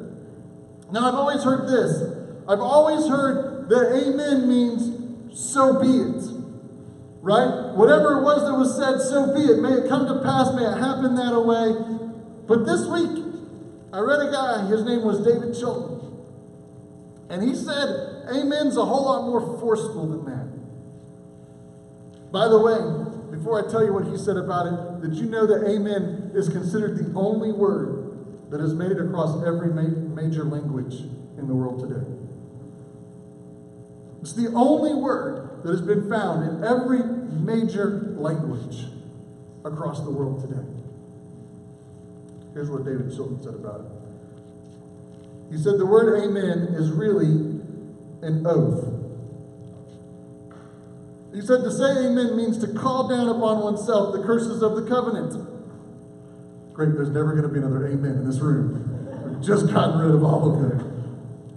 Now, 0.92 1.08
I've 1.08 1.16
always 1.16 1.44
heard 1.44 1.68
this. 1.68 2.02
I've 2.48 2.62
always 2.62 3.08
heard 3.08 3.70
that 3.70 4.08
Amen 4.08 4.48
means 4.48 4.98
so 5.38 5.80
be 5.82 5.88
it. 5.88 6.37
Right? 7.22 7.74
Whatever 7.76 8.20
it 8.20 8.24
was 8.24 8.46
that 8.46 8.54
was 8.54 8.78
said, 8.78 9.02
so 9.02 9.34
be 9.34 9.42
it. 9.52 9.60
May 9.60 9.84
it 9.84 9.90
come 9.90 10.08
to 10.08 10.22
pass, 10.22 10.54
may 10.54 10.64
it 10.64 10.78
happen 10.78 11.16
that 11.16 11.34
way. 11.42 11.74
But 12.48 12.66
this 12.66 12.86
week, 12.88 13.26
I 13.92 14.00
read 14.00 14.28
a 14.28 14.32
guy, 14.32 14.68
his 14.68 14.84
name 14.84 15.04
was 15.04 15.26
David 15.26 15.54
Chilton. 15.58 15.98
And 17.30 17.44
he 17.44 17.56
said, 17.56 18.28
Amen's 18.30 18.78
a 18.78 18.86
whole 18.86 19.06
lot 19.06 19.26
more 19.26 19.60
forceful 19.60 20.08
than 20.08 20.26
that. 20.26 20.48
By 22.32 22.48
the 22.48 22.60
way, 22.60 23.36
before 23.36 23.66
I 23.66 23.72
tell 23.72 23.84
you 23.84 23.94
what 23.94 24.06
he 24.06 24.18
said 24.18 24.38
about 24.38 24.68
it, 24.68 25.02
did 25.02 25.16
you 25.16 25.26
know 25.26 25.46
that 25.48 25.68
Amen 25.68 26.32
is 26.34 26.50
considered 26.50 26.98
the 26.98 27.18
only 27.18 27.52
word 27.52 28.52
that 28.52 28.60
has 28.60 28.74
made 28.74 28.92
it 28.92 29.00
across 29.00 29.44
every 29.46 29.70
ma- 29.70 30.22
major 30.22 30.44
language 30.44 30.96
in 31.38 31.48
the 31.48 31.56
world 31.56 31.80
today? 31.80 32.06
It's 34.22 34.34
the 34.34 34.52
only 34.54 34.94
word 34.94 35.57
that 35.68 35.74
has 35.74 35.82
been 35.82 36.10
found 36.10 36.48
in 36.48 36.64
every 36.64 37.04
major 37.44 38.16
language 38.16 38.86
across 39.66 40.02
the 40.02 40.10
world 40.10 40.40
today. 40.40 40.64
Here's 42.54 42.70
what 42.70 42.86
David 42.86 43.14
Chilton 43.14 43.44
said 43.44 43.54
about 43.54 43.82
it. 43.82 43.88
He 45.52 45.58
said 45.58 45.78
the 45.78 45.86
word 45.86 46.24
amen 46.24 46.74
is 46.74 46.90
really 46.92 47.28
an 48.26 48.48
oath. 48.48 48.94
He 51.34 51.42
said 51.42 51.64
to 51.64 51.72
say 51.72 52.08
amen 52.08 52.38
means 52.38 52.58
to 52.60 52.68
call 52.68 53.10
down 53.10 53.28
upon 53.28 53.62
oneself 53.62 54.16
the 54.16 54.24
curses 54.24 54.64
of 54.64 54.78
the 54.78 54.84
covenant. 54.88 55.34
Great, 56.72 56.94
there's 56.94 57.10
never 57.10 57.32
going 57.32 57.44
to 57.44 57.50
be 57.50 57.60
another 57.60 57.88
amen 57.88 58.12
in 58.12 58.26
this 58.26 58.40
room. 58.40 59.34
We've 59.34 59.42
just 59.46 59.68
gotten 59.74 60.00
rid 60.00 60.16
of 60.16 60.24
all 60.24 60.54
of 60.54 60.62
them. 60.62 60.94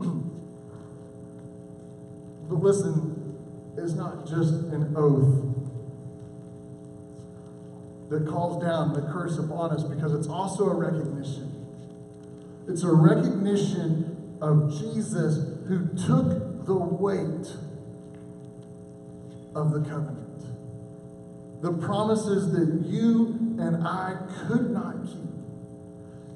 but 2.49 2.57
listen, 2.57 3.10
it's 3.83 3.95
not 3.95 4.27
just 4.27 4.53
an 4.53 4.95
oath 4.97 5.47
that 8.11 8.29
calls 8.29 8.63
down 8.63 8.93
the 8.93 9.03
curse 9.13 9.39
upon 9.39 9.71
us 9.71 9.85
because 9.85 10.13
it's 10.13 10.29
also 10.29 10.69
a 10.69 10.75
recognition. 10.75 11.47
It's 12.69 12.83
a 12.83 12.93
recognition 12.93 14.39
of 14.41 14.71
Jesus 14.71 15.37
who 15.69 15.89
took 16.07 16.67
the 16.67 16.75
weight 16.75 17.47
of 19.55 19.73
the 19.73 19.81
covenant. 19.89 20.45
The 21.63 21.73
promises 21.73 22.53
that 22.53 22.87
you 22.87 23.57
and 23.59 23.87
I 23.87 24.17
could 24.47 24.71
not 24.71 25.07
keep. 25.07 25.31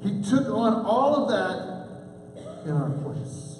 He 0.03 0.23
took 0.23 0.49
on 0.49 0.85
all 0.85 1.25
of 1.25 1.29
that 1.31 2.69
in 2.69 2.73
our 2.73 2.91
place. 2.91 3.54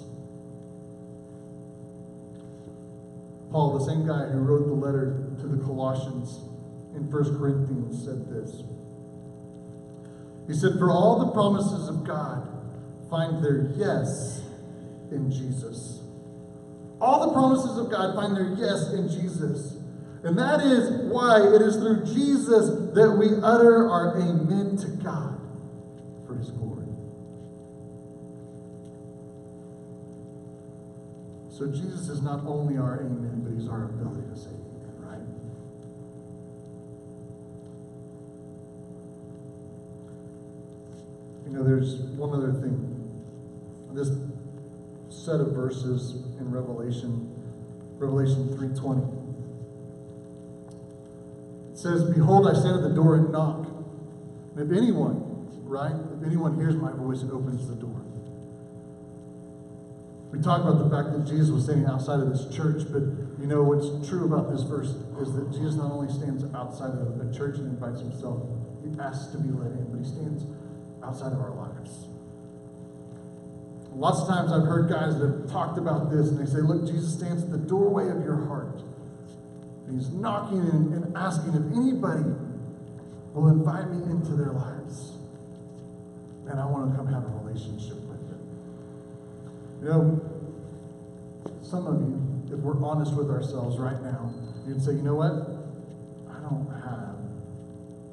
Paul, 3.55 3.79
the 3.79 3.85
same 3.85 4.05
guy 4.05 4.25
who 4.35 4.39
wrote 4.39 4.67
the 4.67 4.73
letter 4.73 5.31
to 5.39 5.47
the 5.47 5.63
Colossians 5.63 6.43
in 6.93 7.09
1 7.09 7.39
Corinthians, 7.39 8.03
said 8.03 8.27
this. 8.27 8.51
He 10.45 10.53
said, 10.53 10.77
For 10.77 10.91
all 10.91 11.23
the 11.23 11.31
promises 11.31 11.87
of 11.87 12.03
God 12.03 12.51
find 13.09 13.41
their 13.41 13.71
yes 13.77 14.43
in 15.09 15.31
Jesus. 15.31 16.01
All 16.99 17.27
the 17.27 17.31
promises 17.31 17.77
of 17.77 17.89
God 17.89 18.13
find 18.15 18.35
their 18.35 18.59
yes 18.59 18.91
in 18.91 19.07
Jesus. 19.07 19.77
And 20.25 20.37
that 20.37 20.59
is 20.59 20.91
why 21.09 21.39
it 21.39 21.61
is 21.61 21.77
through 21.77 22.03
Jesus 22.03 22.91
that 22.93 23.15
we 23.17 23.39
utter 23.41 23.87
our 23.87 24.19
amen 24.19 24.75
to 24.83 24.87
God 25.01 25.39
for 26.27 26.35
his 26.35 26.51
glory. 26.51 26.74
So 31.57 31.67
Jesus 31.67 32.09
is 32.09 32.21
not 32.21 32.45
only 32.45 32.77
our 32.77 32.99
amen, 32.99 33.39
but 33.41 33.53
he's 33.53 33.69
our 33.69 33.85
ability 33.85 34.27
to 34.29 34.35
say 34.37 34.49
amen, 34.49 34.95
right? 34.99 35.21
You 41.45 41.57
know, 41.57 41.63
there's 41.63 41.95
one 42.17 42.33
other 42.33 42.51
thing. 42.51 42.91
This 43.93 44.09
set 45.07 45.39
of 45.39 45.53
verses 45.53 46.15
in 46.41 46.51
Revelation, 46.51 47.33
Revelation 47.99 48.49
3:20. 48.49 49.07
It 51.71 51.77
says, 51.77 52.03
Behold, 52.03 52.49
I 52.49 52.53
stand 52.59 52.75
at 52.75 52.81
the 52.81 52.93
door 52.93 53.15
and 53.15 53.31
knock. 53.31 53.65
And 54.57 54.69
if 54.69 54.77
anyone, 54.77 55.47
right, 55.63 55.95
if 56.17 56.27
anyone 56.27 56.55
hears 56.55 56.75
my 56.75 56.91
voice 56.91 57.21
and 57.21 57.31
opens 57.31 57.65
the 57.69 57.75
door. 57.75 58.01
We 60.31 60.41
talk 60.41 60.61
about 60.61 60.83
the 60.83 60.89
fact 60.89 61.13
that 61.13 61.25
Jesus 61.25 61.49
was 61.49 61.63
standing 61.63 61.85
outside 61.85 62.19
of 62.19 62.29
this 62.29 62.45
church, 62.53 62.83
but 62.91 63.03
you 63.39 63.47
know 63.47 63.63
what's 63.63 64.07
true 64.09 64.25
about 64.25 64.51
this 64.51 64.63
verse 64.63 64.89
is 65.21 65.33
that 65.33 65.51
Jesus 65.53 65.75
not 65.75 65.91
only 65.91 66.11
stands 66.11 66.43
outside 66.53 66.91
of 66.91 67.17
the 67.17 67.31
church 67.35 67.57
and 67.57 67.67
invites 67.67 68.01
himself, 68.01 68.43
he 68.83 68.91
asks 68.99 69.31
to 69.31 69.37
be 69.37 69.49
let 69.49 69.71
in, 69.71 69.87
but 69.89 69.99
he 69.99 70.05
stands 70.05 70.43
outside 71.03 71.31
of 71.31 71.39
our 71.39 71.55
lives. 71.55 72.09
Lots 73.95 74.21
of 74.21 74.27
times 74.27 74.51
I've 74.51 74.67
heard 74.67 74.89
guys 74.89 75.17
that 75.19 75.27
have 75.27 75.49
talked 75.49 75.77
about 75.77 76.11
this 76.11 76.27
and 76.27 76.37
they 76.37 76.45
say, 76.45 76.59
look, 76.59 76.85
Jesus 76.85 77.13
stands 77.13 77.43
at 77.43 77.51
the 77.51 77.57
doorway 77.57 78.09
of 78.09 78.25
your 78.25 78.45
heart. 78.45 78.81
And 79.87 79.97
he's 79.97 80.09
knocking 80.09 80.59
and, 80.59 81.15
asking 81.15 81.53
if 81.53 81.63
anybody 81.71 82.27
will 83.33 83.47
invite 83.47 83.89
me 83.89 84.03
into 84.11 84.35
their 84.35 84.51
lives. 84.51 85.15
And 86.49 86.59
I 86.59 86.65
want 86.65 86.91
to 86.91 86.97
come 86.97 87.07
have 87.07 87.23
a 87.23 87.31
relationship. 87.39 88.04
You 89.85 89.91
know, 89.91 90.19
some 91.61 91.85
of 91.85 92.01
you, 92.01 92.17
if 92.49 92.57
we're 92.57 92.81
honest 92.81 93.13
with 93.13 93.29
ourselves 93.29 93.77
right 93.77 94.01
now, 94.01 94.33
you'd 94.65 94.81
say, 94.81 94.93
you 94.93 95.05
know 95.05 95.13
what? 95.13 95.29
I 96.25 96.41
don't 96.41 96.65
have 96.81 97.21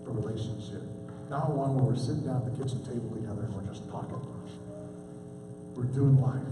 a 0.04 0.12
relationship. 0.12 0.84
Not 1.30 1.48
one 1.48 1.72
where 1.72 1.84
we're 1.84 1.96
sitting 1.96 2.28
down 2.28 2.44
at 2.44 2.52
the 2.52 2.60
kitchen 2.60 2.84
table 2.84 3.08
together 3.16 3.48
and 3.48 3.56
we're 3.56 3.64
just 3.64 3.88
talking. 3.88 4.20
We're 5.72 5.88
doing 5.88 6.20
life. 6.20 6.44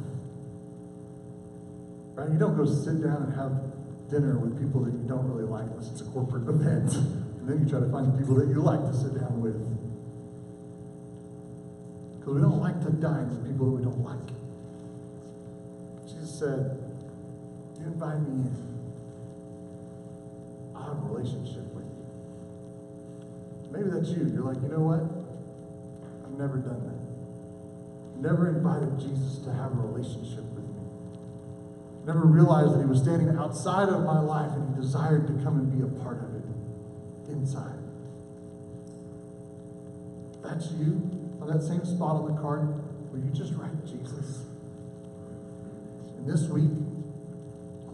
Right? 2.16 2.32
You 2.32 2.40
don't 2.40 2.56
go 2.56 2.64
sit 2.64 3.04
down 3.04 3.28
and 3.28 3.36
have 3.36 3.60
dinner 4.08 4.40
with 4.40 4.56
people 4.56 4.88
that 4.88 4.96
you 4.96 5.04
don't 5.04 5.28
really 5.28 5.44
like 5.44 5.68
unless 5.68 5.92
it's 5.92 6.00
a 6.00 6.08
corporate 6.16 6.48
event. 6.56 6.96
And 6.96 7.44
then 7.44 7.60
you 7.60 7.68
try 7.68 7.84
to 7.84 7.92
find 7.92 8.08
the 8.08 8.16
people 8.16 8.40
that 8.40 8.48
you 8.48 8.64
like 8.64 8.80
to 8.88 8.96
sit 8.96 9.12
down 9.20 9.36
with. 9.36 9.60
Because 12.16 12.32
we 12.32 12.40
don't 12.40 12.64
like 12.64 12.80
to 12.88 12.90
dine 12.96 13.28
with 13.28 13.44
people 13.44 13.68
that 13.68 13.76
we 13.76 13.84
don't 13.84 14.00
like. 14.00 14.39
Said, 16.40 16.72
invite 17.84 18.18
me 18.20 18.48
in. 18.48 18.56
I'll 20.74 20.94
have 20.94 20.96
a 20.96 21.06
relationship 21.12 21.68
with 21.76 21.84
you. 21.84 22.06
Maybe 23.70 23.90
that's 23.90 24.08
you. 24.08 24.24
You're 24.32 24.44
like, 24.48 24.56
you 24.62 24.68
know 24.68 24.80
what? 24.80 25.04
I've 26.24 26.38
never 26.40 26.56
done 26.56 26.80
that. 26.88 26.96
Never 28.24 28.48
invited 28.48 28.98
Jesus 28.98 29.44
to 29.44 29.52
have 29.52 29.72
a 29.72 29.82
relationship 29.84 30.48
with 30.56 30.64
me. 30.64 30.80
Never 32.06 32.24
realized 32.24 32.72
that 32.72 32.80
he 32.80 32.86
was 32.86 33.02
standing 33.02 33.36
outside 33.36 33.90
of 33.90 34.00
my 34.06 34.20
life 34.20 34.52
and 34.56 34.74
he 34.74 34.80
desired 34.80 35.26
to 35.26 35.34
come 35.44 35.60
and 35.60 35.68
be 35.68 35.84
a 35.84 35.92
part 36.00 36.24
of 36.24 36.34
it 36.36 36.48
inside. 37.28 37.76
That's 40.42 40.72
you 40.72 41.04
on 41.42 41.52
that 41.52 41.60
same 41.60 41.84
spot 41.84 42.16
on 42.16 42.34
the 42.34 42.40
card, 42.40 42.66
will 43.12 43.20
you 43.20 43.28
just 43.28 43.52
write 43.60 43.84
Jesus? 43.84 44.49
And 46.20 46.28
this 46.28 46.44
week, 46.52 46.68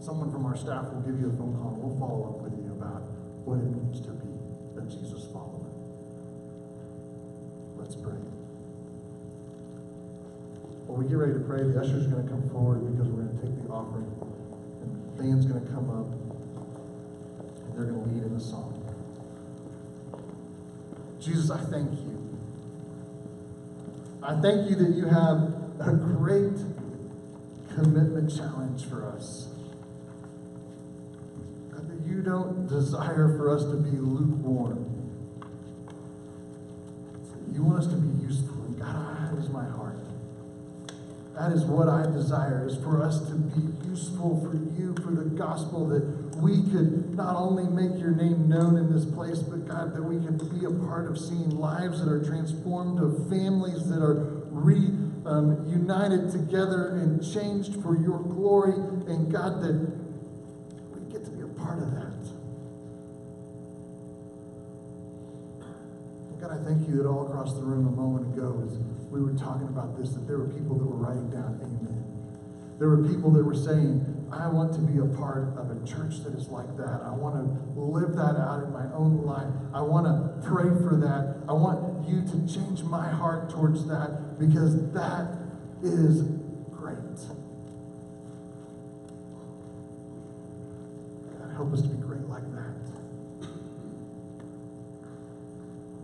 someone 0.03 0.29
from 0.31 0.45
our 0.45 0.57
staff 0.57 0.91
will 0.91 0.99
give 0.99 1.17
you 1.19 1.31
a 1.31 1.35
phone 1.39 1.55
call. 1.55 1.79
And 1.79 1.83
we'll 1.83 1.95
follow 1.97 2.35
up 2.35 2.43
with 2.43 2.59
you 2.59 2.75
about 2.75 3.07
what 3.47 3.55
it 3.55 3.71
means 3.71 4.03
to 4.03 4.11
be 4.11 4.35
a 4.75 4.83
Jesus 4.83 5.31
follower. 5.31 5.71
Let's 7.79 7.95
pray. 7.95 8.19
When 10.91 10.99
we 10.99 11.07
get 11.07 11.15
ready 11.15 11.39
to 11.39 11.45
pray, 11.47 11.63
the 11.63 11.79
usher's 11.79 12.07
going 12.07 12.23
to 12.23 12.29
come 12.29 12.49
forward 12.49 12.83
because 12.91 13.07
we're 13.07 13.23
going 13.23 13.39
to 13.39 13.43
take 13.47 13.63
the 13.63 13.71
offering. 13.71 14.11
And 14.83 14.91
the 14.91 15.23
band's 15.23 15.45
going 15.45 15.63
to 15.63 15.71
come 15.71 15.87
up. 15.87 16.11
And 17.63 17.79
they're 17.79 17.87
going 17.87 18.03
to 18.03 18.11
lead 18.11 18.23
in 18.27 18.33
the 18.35 18.43
song. 18.43 18.75
Jesus, 21.21 21.49
I 21.49 21.63
thank 21.71 21.91
you. 21.91 22.27
I 24.21 24.35
thank 24.41 24.69
you 24.69 24.75
that 24.75 24.91
you 24.95 25.07
have 25.07 25.55
a 25.79 25.95
great 25.95 26.59
commitment 27.77 28.35
challenge 28.35 28.85
for 28.85 29.05
us. 29.05 29.49
God, 31.71 31.87
that 31.87 32.07
you 32.09 32.23
don't 32.23 32.67
desire 32.67 33.37
for 33.37 33.55
us 33.55 33.63
to 33.65 33.75
be 33.75 33.95
lukewarm. 33.97 34.83
You 37.53 37.61
want 37.61 37.79
us 37.79 37.87
to 37.87 37.95
be 37.95 38.25
useful. 38.25 38.55
And 38.65 38.79
God, 38.79 39.31
that 39.31 39.37
is 39.37 39.49
my 39.49 39.63
heart. 39.63 39.99
That 41.35 41.51
is 41.51 41.65
what 41.65 41.87
I 41.87 42.01
desire, 42.11 42.65
is 42.67 42.77
for 42.77 43.03
us 43.03 43.19
to 43.27 43.35
be 43.35 43.87
useful 43.87 44.41
for 44.41 44.55
you, 44.55 44.95
for 44.95 45.11
the 45.11 45.29
gospel, 45.37 45.87
that 45.89 46.35
we 46.37 46.63
could 46.71 47.15
not 47.15 47.35
only 47.35 47.65
make 47.65 47.99
your 47.99 48.09
name 48.09 48.49
known 48.49 48.75
in 48.75 48.91
this 48.91 49.05
place, 49.05 49.37
but 49.37 49.67
God, 49.67 49.93
that 49.93 50.01
we 50.01 50.17
could 50.25 50.39
be 50.59 50.65
a 50.65 50.71
part 50.87 51.07
of 51.07 51.19
seeing 51.19 51.51
lives 51.51 52.03
that 52.03 52.11
are 52.11 52.25
transformed, 52.25 52.99
of 52.99 53.29
families 53.29 53.87
that 53.89 54.01
are 54.01 54.41
reunited 54.49 55.06
um, 55.27 55.67
united 55.67 56.31
together 56.31 56.97
and 56.97 57.21
changed 57.21 57.81
for 57.81 57.99
your 57.99 58.19
glory, 58.19 58.73
and 58.73 59.31
God, 59.31 59.61
that 59.61 59.75
we 60.95 61.11
get 61.11 61.25
to 61.25 61.31
be 61.31 61.43
a 61.43 61.47
part 61.47 61.79
of 61.79 61.91
that. 61.91 62.07
God, 66.39 66.51
I 66.51 66.63
thank 66.63 66.87
you 66.87 66.97
that 66.97 67.07
all 67.07 67.27
across 67.27 67.55
the 67.55 67.61
room 67.61 67.87
a 67.87 67.91
moment 67.91 68.33
ago, 68.33 68.63
as 68.63 68.77
we 69.11 69.21
were 69.21 69.33
talking 69.33 69.67
about 69.67 69.97
this, 69.97 70.11
that 70.11 70.27
there 70.27 70.37
were 70.37 70.47
people 70.47 70.77
that 70.77 70.85
were 70.85 70.95
writing 70.95 71.29
down 71.29 71.59
amen. 71.59 72.03
There 72.79 72.89
were 72.89 73.03
people 73.03 73.31
that 73.31 73.43
were 73.43 73.55
saying, 73.55 74.05
I 74.31 74.47
want 74.47 74.73
to 74.73 74.79
be 74.79 74.99
a 74.99 75.09
part 75.17 75.57
of 75.57 75.71
a 75.71 75.79
church 75.87 76.21
that 76.23 76.35
is 76.35 76.47
like 76.49 76.77
that. 76.77 77.01
I 77.03 77.09
want 77.09 77.41
to 77.41 77.79
live 77.79 78.13
that 78.15 78.37
out 78.37 78.63
in 78.63 78.71
my 78.71 78.85
own 78.93 79.25
life. 79.25 79.49
I 79.73 79.81
want 79.81 80.05
to 80.05 80.47
pray 80.47 80.69
for 80.85 80.95
that. 81.01 81.41
I 81.49 81.53
you 82.07 82.21
to 82.21 82.53
change 82.53 82.83
my 82.83 83.07
heart 83.07 83.49
towards 83.49 83.85
that 83.87 84.39
because 84.39 84.91
that 84.93 85.37
is 85.83 86.23
great. 86.71 86.97
God, 91.37 91.51
help 91.55 91.73
us 91.73 91.81
to 91.81 91.87
be 91.87 91.97
great 91.97 92.27
like 92.27 92.43
that. 92.53 92.73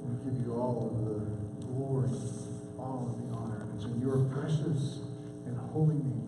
We 0.04 0.32
give 0.32 0.46
you 0.46 0.54
all 0.54 0.92
of 0.92 1.06
the 1.06 1.66
glory, 1.66 2.10
all 2.78 3.10
of 3.10 3.18
the 3.28 3.36
honor. 3.36 3.68
It's 3.76 3.86
in 3.86 4.02
your 4.02 4.26
precious 4.26 5.00
and 5.46 5.58
holy 5.72 5.96
name. 5.96 6.23